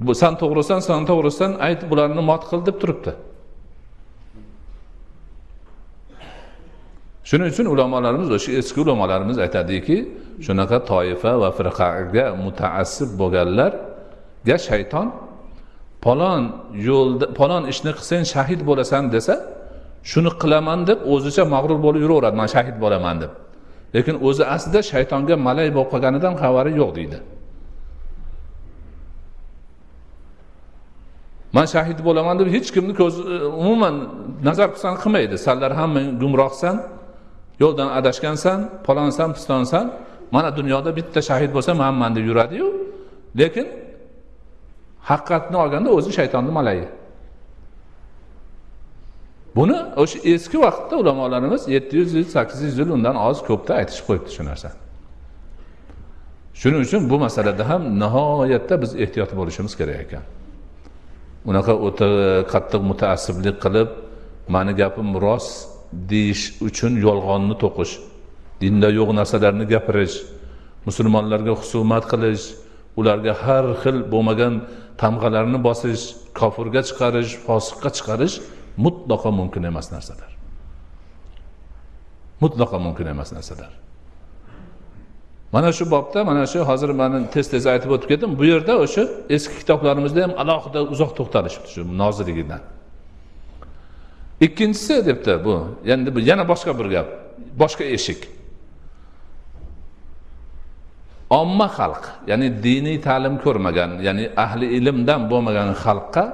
[0.07, 3.13] Bu san to'g'risan san to'g'risan ayt bularni mot qil deb turibdi.
[7.29, 9.97] Shuning uchun ulamolarimiz o'sha eski ulamolarimiz aytadiki
[10.47, 15.07] shunaqa toifa va firqaga mutaassib bo'lganlarga shayton
[16.05, 16.43] palon
[16.89, 19.35] yo'lda palon ishni qilsang shahid bo'lasan desa
[20.11, 23.33] shuni qilaman deb o'zicha mag'rur bo'lib yuraveradi man shahid bo'laman deb.
[23.95, 27.19] Lekin o'zi aslida shaytonga malay bo'lib qolganidan xabari yo'q deydi.
[31.57, 33.95] Man shahid bo'laman deb hech kimni ko'zi e, umuman
[34.49, 35.37] nazar qilsan qilmaydi.
[35.47, 36.77] Sanlar hamma gumrohsan
[37.63, 39.85] yo'ldan adashgansan palonsan pistonsan.
[40.35, 42.69] Mana dunyoda bitta shahid bo'lsa manman deb yuradiyu.
[43.41, 43.67] Lekin
[45.11, 46.87] haqiqatni olganda o'zi shaytonni malayi.
[49.57, 54.05] Buni o'sha eski vaqtda ulamolarimiz yetti yuz yil sakkiz yuz yil undan oz ko'pda aytishib
[54.09, 54.79] qo'yibdi shu narsani
[56.61, 60.25] shuning uchun bu masalada ham nihoyatda biz ehtiyot bo'lishimiz kerak ekan.
[61.51, 62.09] Unaqa o'ta
[62.53, 63.89] qattiq mutaassiblik qilib
[64.55, 65.53] mani gapim rost
[66.11, 67.95] deyish uchun yolg'onni to'qish
[68.63, 70.17] dinda yo'q narsalarni gapirish
[70.87, 72.45] musulmonlarga husumat qilish
[73.01, 74.55] ularga har xil bo'lmagan
[75.03, 76.05] tamg'alarni bosish
[76.39, 78.37] kofirga chiqarish fosiqqa chiqarish
[78.85, 80.31] mutlaqo mumkin emas narsalar.
[82.43, 83.73] Mutlaqo mumkin emas narsalar.
[85.53, 88.39] Mana shu bobda mana shu hozir mani tez tez aytib o'tib ketdim.
[88.39, 89.03] Bu yerda o'sha
[89.37, 92.63] eski kitoblarimizda ham alohida uzoq to'xtalishibdi shu noziligidan.
[94.47, 95.55] Ikkinchisi debdi bu.
[95.95, 97.09] Endi bu yana boshqa bir gap
[97.63, 98.21] boshqa eshik.
[101.41, 106.25] Omma xalq ya'ni diniy ta'lim ko'rmagan ya'ni ahli ilmdan bo'lmagan xalqqa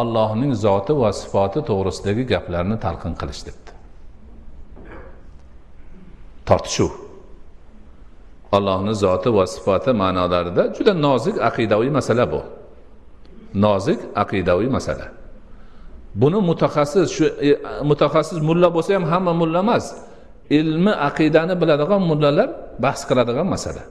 [0.00, 3.70] ollohning zoti va sifati to'g'risidagi gaplarni talqin qilish debdi.
[6.48, 7.11] Tortishuv.
[8.56, 12.40] Allohni zoti va sifati ma'nolarida juda nozik aqidaviy masala bu.
[13.64, 15.06] Nozik aqidaviy masala.
[16.20, 17.50] Buni mutaxassis shu e,
[17.90, 19.84] mutaxassis mulla bo'lsa ham hamma mulla emas.
[20.58, 22.48] Ilmi aqidani biladigan mullalar
[22.84, 23.82] bahs qiladigan masala.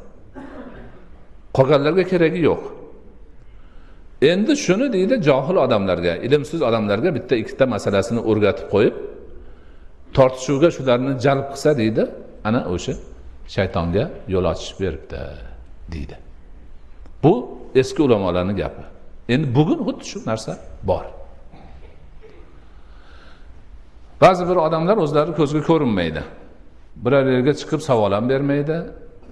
[1.57, 2.61] Qolganlarga keragi yo'q.
[4.31, 8.95] Endi shuni deydi johil odamlarga ilmsiz odamlarga bitta ikkita masalasini o'rgatib qo'yib
[10.17, 12.03] tortishuvga shularni jalb qilsa deydi
[12.47, 12.93] ana o'sha
[13.55, 15.21] shaytonga yo'l ochib beribdi
[15.93, 16.15] deydi.
[17.23, 17.33] Bu
[17.75, 18.83] eski ulamolarni gapi.
[19.33, 20.51] Endi bugun xuddi shu narsa
[20.83, 21.05] bor.
[24.21, 26.21] Ba'zi bir odamlar o'zlari ko'zga ko'rinmaydi.
[27.03, 28.77] Biror yerga chiqib savol ham bermaydi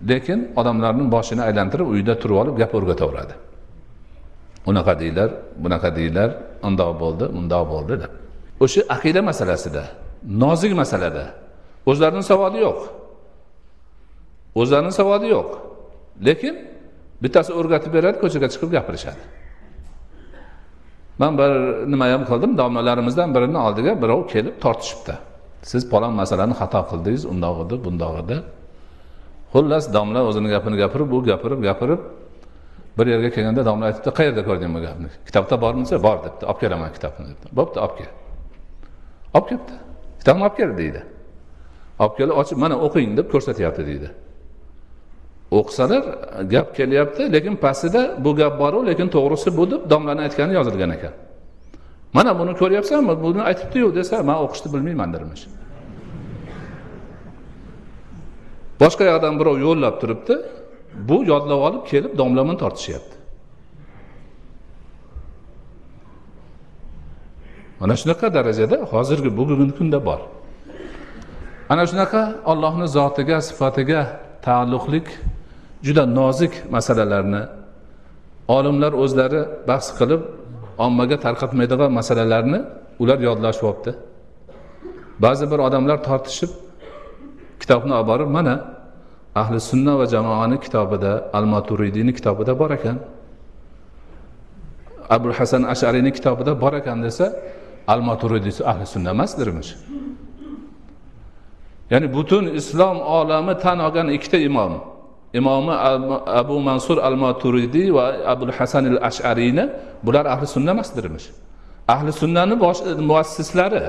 [0.10, 3.34] lekin odamlarni boshini aylantirib uyda turib olib gap o'rgataveradi.
[4.70, 5.30] Unaqa deydilar
[5.64, 6.30] bunaqa deydilar
[6.68, 8.12] undoq bo'ldi mundoq bo'ldi deb.
[8.64, 9.84] O'sha aqida masalasida
[10.44, 11.26] nozik masalada
[11.90, 12.80] o'zlarini savodi yo'q.
[14.56, 15.50] O'zlarini savodi yo'q.
[16.28, 16.56] Lekin
[17.24, 19.22] bittasi o'rgatib beradi ko'chaga chiqib gapirishadi.
[21.22, 21.52] Man bir
[21.92, 25.16] nima ham qildim domlalarimizdan birini oldiga birov kelib tortishibdi.
[25.72, 28.38] Siz palon masalani xato qildingiz undoq edi bundoq edi
[29.54, 32.02] xullas domla o'zini gapini gapirib u gapirib gapirib
[32.98, 35.08] bir yerga kelganda domla aytibdi qayerda ko'rding bu gapni?
[35.28, 36.44] Kitobda bormi desa bor debdi.
[36.50, 37.48] Olib kelaman kitobni debdi.
[37.60, 38.10] Bo'pti olib kel.
[39.36, 39.76] Olib kelibdi.
[40.20, 41.02] Kitobni olib kel deydi.
[42.04, 44.10] Olib kelib ochib mana o'qing deb ko'rsatyapti deydi.
[45.52, 46.04] O'qisalar
[46.54, 51.14] gap kelyapti lekin pastida bu gap boru lekin to'g'risi bu deb domlani aytgani yozilgan ekan.
[52.14, 53.14] Mana buni ko'ryapsanmi?
[53.24, 55.44] Buni aytibdiyu desa man o'qishni bilmayman dermish.
[58.82, 60.36] Boshqa yoqdan birov yo'llab turibdi
[61.10, 63.16] bu yodlab olib kelib domla bilan tortishyapti.
[67.80, 70.20] Mana shunaqa darajada hozirgi bugungi kunda bor.
[71.70, 72.22] Ana shunaqa
[72.52, 74.02] ollohni zotiga sifatiga
[74.46, 75.08] taalluqlik
[75.86, 77.42] juda nozik masalalarni
[78.58, 80.22] olimlar o'zlari bahs qilib
[80.86, 82.60] ommaga tarqatmaydigan masalalarni
[83.02, 83.92] ular yodlashib olibdi
[85.24, 86.52] ba'zi bir odamlar tortishib
[87.62, 88.56] kitobni olib borib mana
[89.36, 92.98] ahli sunna va jamoani kitobida al maturidiyni kitobida bor ekan.
[95.10, 97.26] Abu hasan ashariyni kitobida bor ekan desa
[97.88, 99.72] al maturidiy ahli sunna emasdirmish?
[101.92, 104.74] Ya'ni butun islom olami tan olgan ikkita imom.
[105.34, 105.74] Imomi
[106.42, 109.70] abu mansur al maturidiy va abul hasan al ashariyni
[110.04, 111.28] bular ahli sunna emasdirmish.
[111.88, 112.56] Ahli sunnani
[113.10, 113.82] muassislari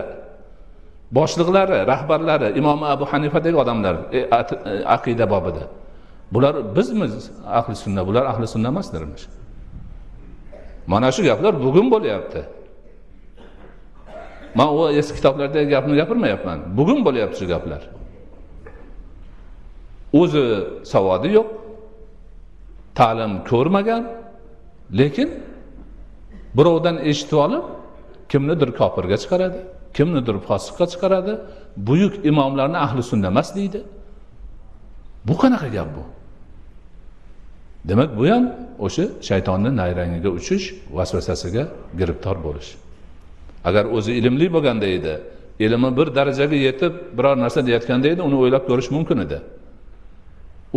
[1.13, 5.65] boshliqlari rahbarlari imomi abu hanifadagi odamlar e, e, aqida bobida.
[6.33, 9.25] Bular bizmiz ahli sunna bular ahli sunna emasdirmish.
[10.87, 12.41] Mana shu gaplar bugun bo'lyapti.
[14.55, 16.59] Man u eski kitoblardagi gapni gapirmayapman.
[16.79, 17.83] Bugun bo'lyapti shu gaplar.
[20.21, 20.45] O'zi
[20.93, 21.49] savodi yo'q
[22.99, 24.03] ta'lim ko'rmagan
[25.01, 25.29] lekin
[26.59, 27.65] birovdan eshitib olib
[28.33, 29.61] kimnidir kofirga chiqaradi
[29.97, 31.33] kimnidir fosiqqa chiqaradi
[31.77, 33.81] buyuk imomlarni ahli sunna emas deydi.
[35.29, 36.05] Bu qanaqa gap bu?
[37.89, 38.45] Demak bu ham
[38.79, 40.65] o'sha shaytonni nayrangiga uchish
[40.97, 41.65] vasvasasiga
[41.99, 42.71] giribtor bo'lish.
[43.69, 45.15] Agar o'zi ilmli bo'lganda edi
[45.65, 49.39] ilmi bir darajaga yetib biror narsa deyayotganda edi uni o'ylab ko'rish mumkin edi.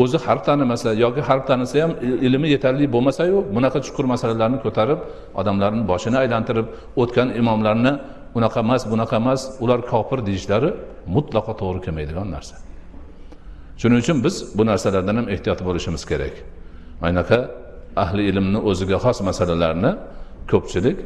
[0.02, 1.91] O'zi harf tanimasa yoki harf tanisa ham
[2.28, 5.00] ilmi yetarli bo'lmasayu bunaqa chuqur masalalarni ko'tarib
[5.39, 6.68] odamlarni boshini aylantirib
[7.02, 7.94] o'tgan imomlarni
[8.38, 10.70] unaqa emas bunaqa emas ular kofir deyishlari
[11.16, 12.56] mutlaqo to'g'ri kelmaydigan narsa.
[13.80, 16.36] Shuning uchun biz bu narsalardan ham ehtiyot bo'lishimiz kerak.
[17.08, 17.39] Aynaqa
[18.04, 19.91] ahli ilmni o'ziga xos masalalarni
[20.52, 20.98] ko'pchilik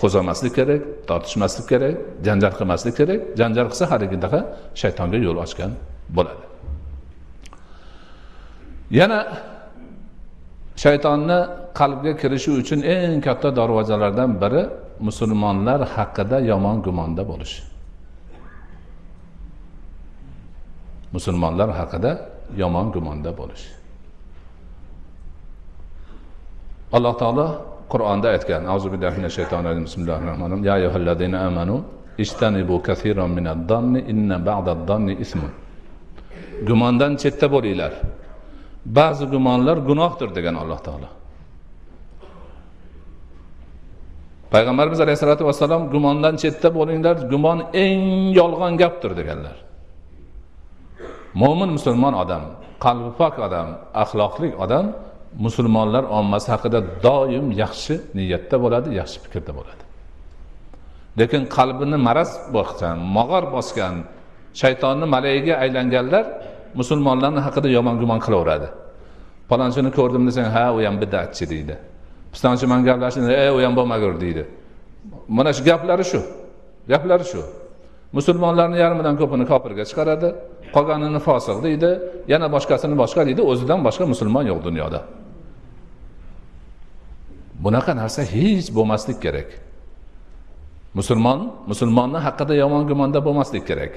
[0.00, 1.94] qo'zg'amaslik kerak tortishmaslik kerak
[2.26, 3.20] janjal qilmaslik kerak.
[3.40, 4.40] Janjal qilsa haligidaqa
[4.80, 5.70] shaytonga yo'l ochgan
[6.16, 6.51] bo'ladi.
[8.98, 9.18] Yana
[10.82, 11.38] shaytonni
[11.78, 14.62] qalbga kirishi uchun eng katta darvozalardan biri
[15.06, 17.54] musulmonlar haqida yomon gumonda bo'lish.
[21.16, 22.10] Musulmonlar haqida
[22.62, 23.64] yomon gumonda bo'lish.
[26.96, 27.46] Alloh taolo
[27.92, 31.76] qur'onda aytgan azu billahi minash shaytonir rojim bismillahir rohmanir rohim ya ayyuhallazina amanu
[32.24, 35.52] ishtanibu kathiran minad donni inna ba'dad donni ismun.
[36.68, 37.92] Gumondan chetda bo'linglar.
[38.86, 41.08] Ba'zi gumonlar gunohdir degan alloh taolo.
[44.52, 48.00] Payg'ambarimiz alayhissalotu vassalom gumondan chetda bo'linglar gumon eng
[48.38, 49.56] yolg'on gapdir deganlar.
[51.40, 52.42] Mo'min musulmon odam
[52.84, 53.68] qalbi pok odam
[54.02, 54.86] axloqli odam
[55.44, 59.82] musulmonlar ommasi haqida doim yaxshi niyatda bo'ladi yaxshi fikrda bo'ladi.
[61.20, 63.94] Lekin qalbini maraz bosgan mog'or bosgan
[64.60, 66.24] shaytonni malayiga aylanganlar
[66.80, 68.68] musulmonlarni haqida yomon gumon qilaveradi.
[69.50, 71.76] Palonchini ko'rdim desang ha u ham bidatchi deydi.
[72.32, 74.44] Pistonchi bilan gaplashdi e u ham bo'lmagur deydi.
[75.28, 76.20] Mana shu gaplari shu.
[76.92, 77.42] Gaplari shu.
[78.16, 80.28] Musulmonlarni yarmidan ko'pini kofirga chiqaradi
[80.74, 81.90] qolganini fosiq deydi
[82.32, 85.00] yana boshqasini boshqa deydi o'zidan boshqa musulmon yo'q dunyoda.
[87.64, 89.48] Bunaqa narsa hech bo'lmaslik kerak.
[90.98, 93.92] Musulmon musulmonni haqida yomon gumonda bo'lmaslik kerak.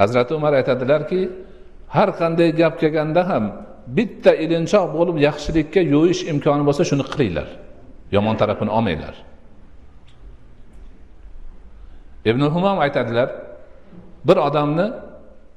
[0.00, 1.20] Hazrati umar aytadilarki
[1.96, 3.44] har qanday gap kelganda ham
[3.96, 7.48] bitta ilinchoq bo'lib yaxshilikka yo'yish imkoni bo'lsa shuni qilinglar.
[8.16, 9.14] Yomon tarafini olmanglar.
[12.30, 13.28] Ibn humom aytadilar
[14.28, 14.86] bir odamni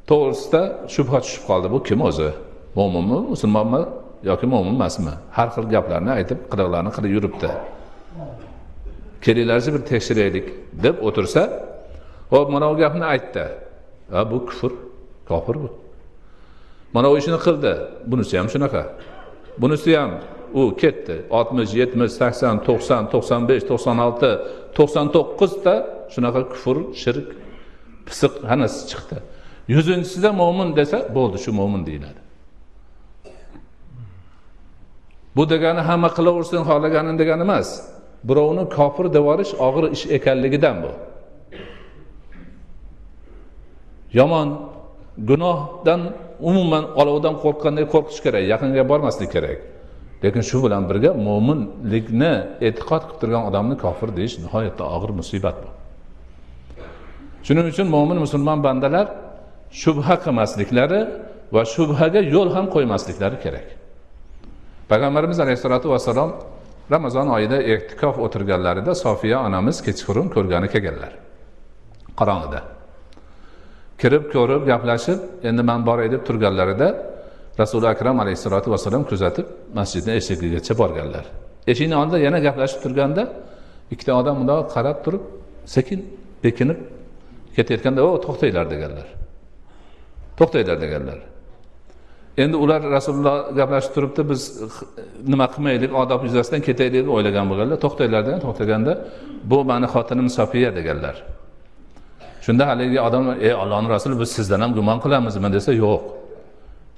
[0.09, 0.61] to'g'risida
[0.93, 1.67] shubha tushib qoldi.
[1.73, 2.29] Bu kim o'zi?
[2.77, 3.81] Mo'minmi musulmonmi
[4.29, 5.13] yoki mo'min emasmi?
[5.37, 7.49] Har xil gaplarni aytib qiliqlarni qilib yuribdi.
[9.25, 10.45] Kelinglarchi bir tekshiraylik
[10.85, 11.41] deb o'tirsa
[12.33, 13.43] ho'p mana bu gapni aytdi.
[14.13, 14.71] Ha bu kufr
[15.29, 15.69] kofir bu.
[16.93, 17.71] Mana u ishini qildi.
[18.11, 18.83] Bunisi ham shunaqa.
[19.61, 20.11] Bunisi ham
[20.59, 21.15] u ketdi.
[21.37, 24.31] Oltmish yetmish sakson to'qson to'qson besh to'qson olti
[24.77, 25.73] to'qson to'qqizta
[26.13, 27.27] shunaqa kufr shirk
[28.07, 29.17] pisiq hammasi chiqdi.
[29.75, 32.21] Yuzinchisida mo'min desa bo'ldi shu mo'min deyiladi.
[35.35, 37.69] Bu degani hamma qilaversin xohlaganin degani emas.
[38.29, 40.91] Birovni kofir deb yuborish og'ir ish ekanligidan bu.
[44.19, 44.49] Yomon
[45.29, 46.01] gunohdan
[46.49, 49.59] umuman olovdan qo'rqqanday qo'rqish kerak yaqinga bormaslik kerak.
[50.23, 52.33] Lekin shu bilan birga mo'minlikni
[52.67, 55.69] e'tiqod qilib turgan odamni kofir deyish nihoyatda og'ir musibat bu.
[57.45, 59.07] Shuning uchun mo'min musulmon bandalar
[59.81, 61.01] shubha qilmasliklari
[61.55, 63.67] va shubhaga yo'l ham qo'ymasliklari kerak.
[64.89, 66.31] Payg'ambarimiz alayhissalotu vassalom
[66.93, 71.13] ramazon oyida e'tikof o'tirganlarida sofiya onamiz kechqurun ko'rgani kelganlar.
[72.19, 72.76] Qorong'ida.
[74.01, 75.19] Kirib ko'rib gaplashib
[75.49, 76.87] endi man boray deb turganlarida
[77.61, 79.45] rasuli akram alayhissalotu vassalom kuzatib
[79.79, 81.25] masjidni eshigigacha borganlar.
[81.71, 83.23] Eshikni oldida yana gaplashib turganda
[83.93, 85.23] ikkita odam bundoq qarab turib
[85.75, 85.99] sekin
[86.43, 86.79] bekinib
[87.55, 89.07] ketayotganda o to'xtanglar deganlar.
[90.39, 91.19] To'xtanglar deganlar.
[92.43, 94.41] Endi ular rasululloh gaplashib turibdi biz
[95.31, 97.77] nima qilmaylik odob yuzasidan ketaylik deb o'ylagan bo'lganlar.
[97.85, 98.93] To'xtanglar degan to'xtaganda
[99.51, 101.15] bu mani xotinim sofiya deganlar.
[102.47, 105.49] Shunda haligi odam ey ollohni rasuli biz sizdan ham gumon qilamizmi?
[105.55, 106.01] desa yo'q.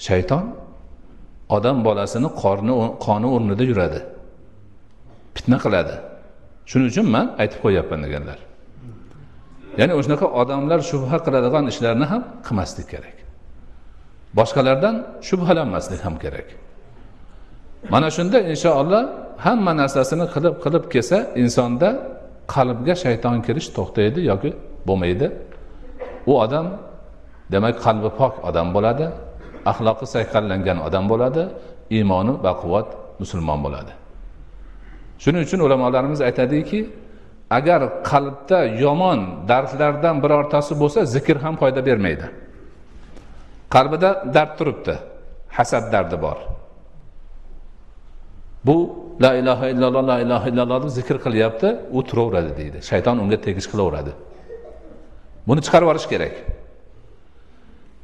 [0.08, 0.46] Shayton
[1.56, 2.74] odam bolasini qorni
[3.06, 4.00] qoni o'rnida yuradi.
[5.36, 5.96] Fitna qiladi.
[6.70, 8.40] Shuning uchun man aytib qo'yyapman deganlar.
[9.80, 13.18] Ya'ni o'shanaqa odamlar shubha qiladigan ishlarni ham qilmaslik kerak.
[14.40, 14.96] Boshqalardan
[15.28, 16.48] shubhalanmaslik ham kerak.
[17.94, 19.04] Mana shunda inshaalloh
[19.46, 21.90] hamma narsasini qilib qilib kelsa insonda
[22.54, 24.50] qalbga shayton kirish to'xtaydi yoki
[24.88, 25.28] bo'lmaydi.
[26.32, 26.68] U odam
[27.54, 29.06] demak qalbi pok odam bo'ladi
[29.72, 31.44] axloqi sayqallangan odam bo'ladi
[31.98, 32.88] iymoni baquvvat
[33.22, 33.94] musulmon bo'ladi.
[35.24, 36.80] Shuning uchun ulamolarimiz aytadiki
[37.58, 39.20] agar qalbda yomon
[39.50, 42.28] dardlardan birortasi bo'lsa zikr ham foyda bermaydi.
[43.76, 44.96] Qalbida dard turibdi
[45.58, 46.38] hasad dardi bor.
[48.68, 48.78] Bu
[49.24, 51.68] la ilaha illalloh la ilaha illalloh deb zikr qilyapti
[51.98, 52.78] u turaveradi deydi.
[52.90, 54.12] Shayton unga tegish qilaveradi.
[55.50, 56.36] Buni chiqarib yuborish kerak.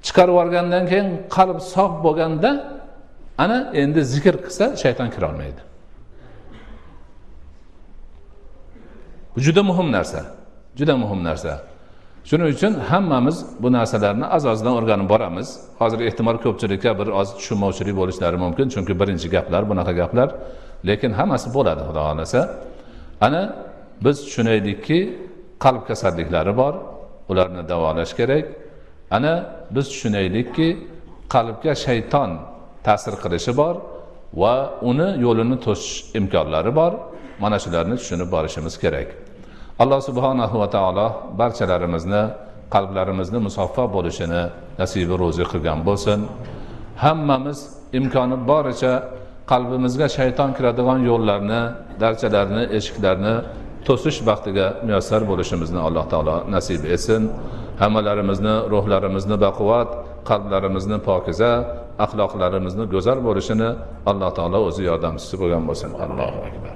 [0.05, 2.49] Chiqarib yuborgandan keyin qalb sog' bo'lganda
[3.43, 5.61] ana endi zikr qilsa shayton kirolmaydi
[9.33, 10.21] bu juda muhim narsa
[10.75, 11.61] juda muhim narsa.
[12.29, 15.47] Shuning uchun hammamiz bu narsalarni oz ozdan o'rganib boramiz.
[15.79, 20.29] Hozir ehtimol ko'pchilikka bir oz tushunmovchilik bo'lishlari mumkin chunki birinchi gaplar bunaqa gaplar.
[20.87, 22.39] Lekin hammasi bo'ladi xudo xohlasa.
[23.25, 23.41] Ana
[24.05, 24.99] biz tushunaylikki
[25.63, 26.73] qalb kasalliklari bor.
[27.29, 28.45] Ularni davolash kerak.
[29.11, 29.33] Ana
[29.75, 30.67] biz tushunaylikki
[31.33, 32.31] qalbga shayton
[32.87, 33.75] ta'sir qilishi bor
[34.41, 34.55] va
[34.89, 36.93] uni yo'lini to'sish imkonlari bor.
[37.43, 39.07] Mana shularni tushunib borishimiz kerak.
[39.81, 41.07] Alloh subhanahu va taolo
[41.41, 42.23] barchalarimizni
[42.75, 44.41] qalblarimizni musaffo bo'lishini
[44.81, 46.19] nasibi ro'zi qilgan bo'lsin.
[47.03, 47.59] Hammamiz
[47.99, 48.93] imkoni boricha
[49.51, 51.61] qalbimizga shayton kiradigan yo'llarni
[52.03, 53.35] darchalarni eshiklarni
[53.87, 57.21] to'sish baxtiga muyassar bo'lishimizni alloh taolo nasib etsin.
[57.81, 59.89] Hammalarimizni ruhlarimizni baquvvat
[60.29, 61.51] qalblarimizni pokiza
[62.05, 63.69] axloqlarimizni go'zal bo'lishini
[64.11, 65.89] alloh taolo o'zi yordamchisi bo'lgan bo'lsin.
[66.05, 66.74] Allohu akbar.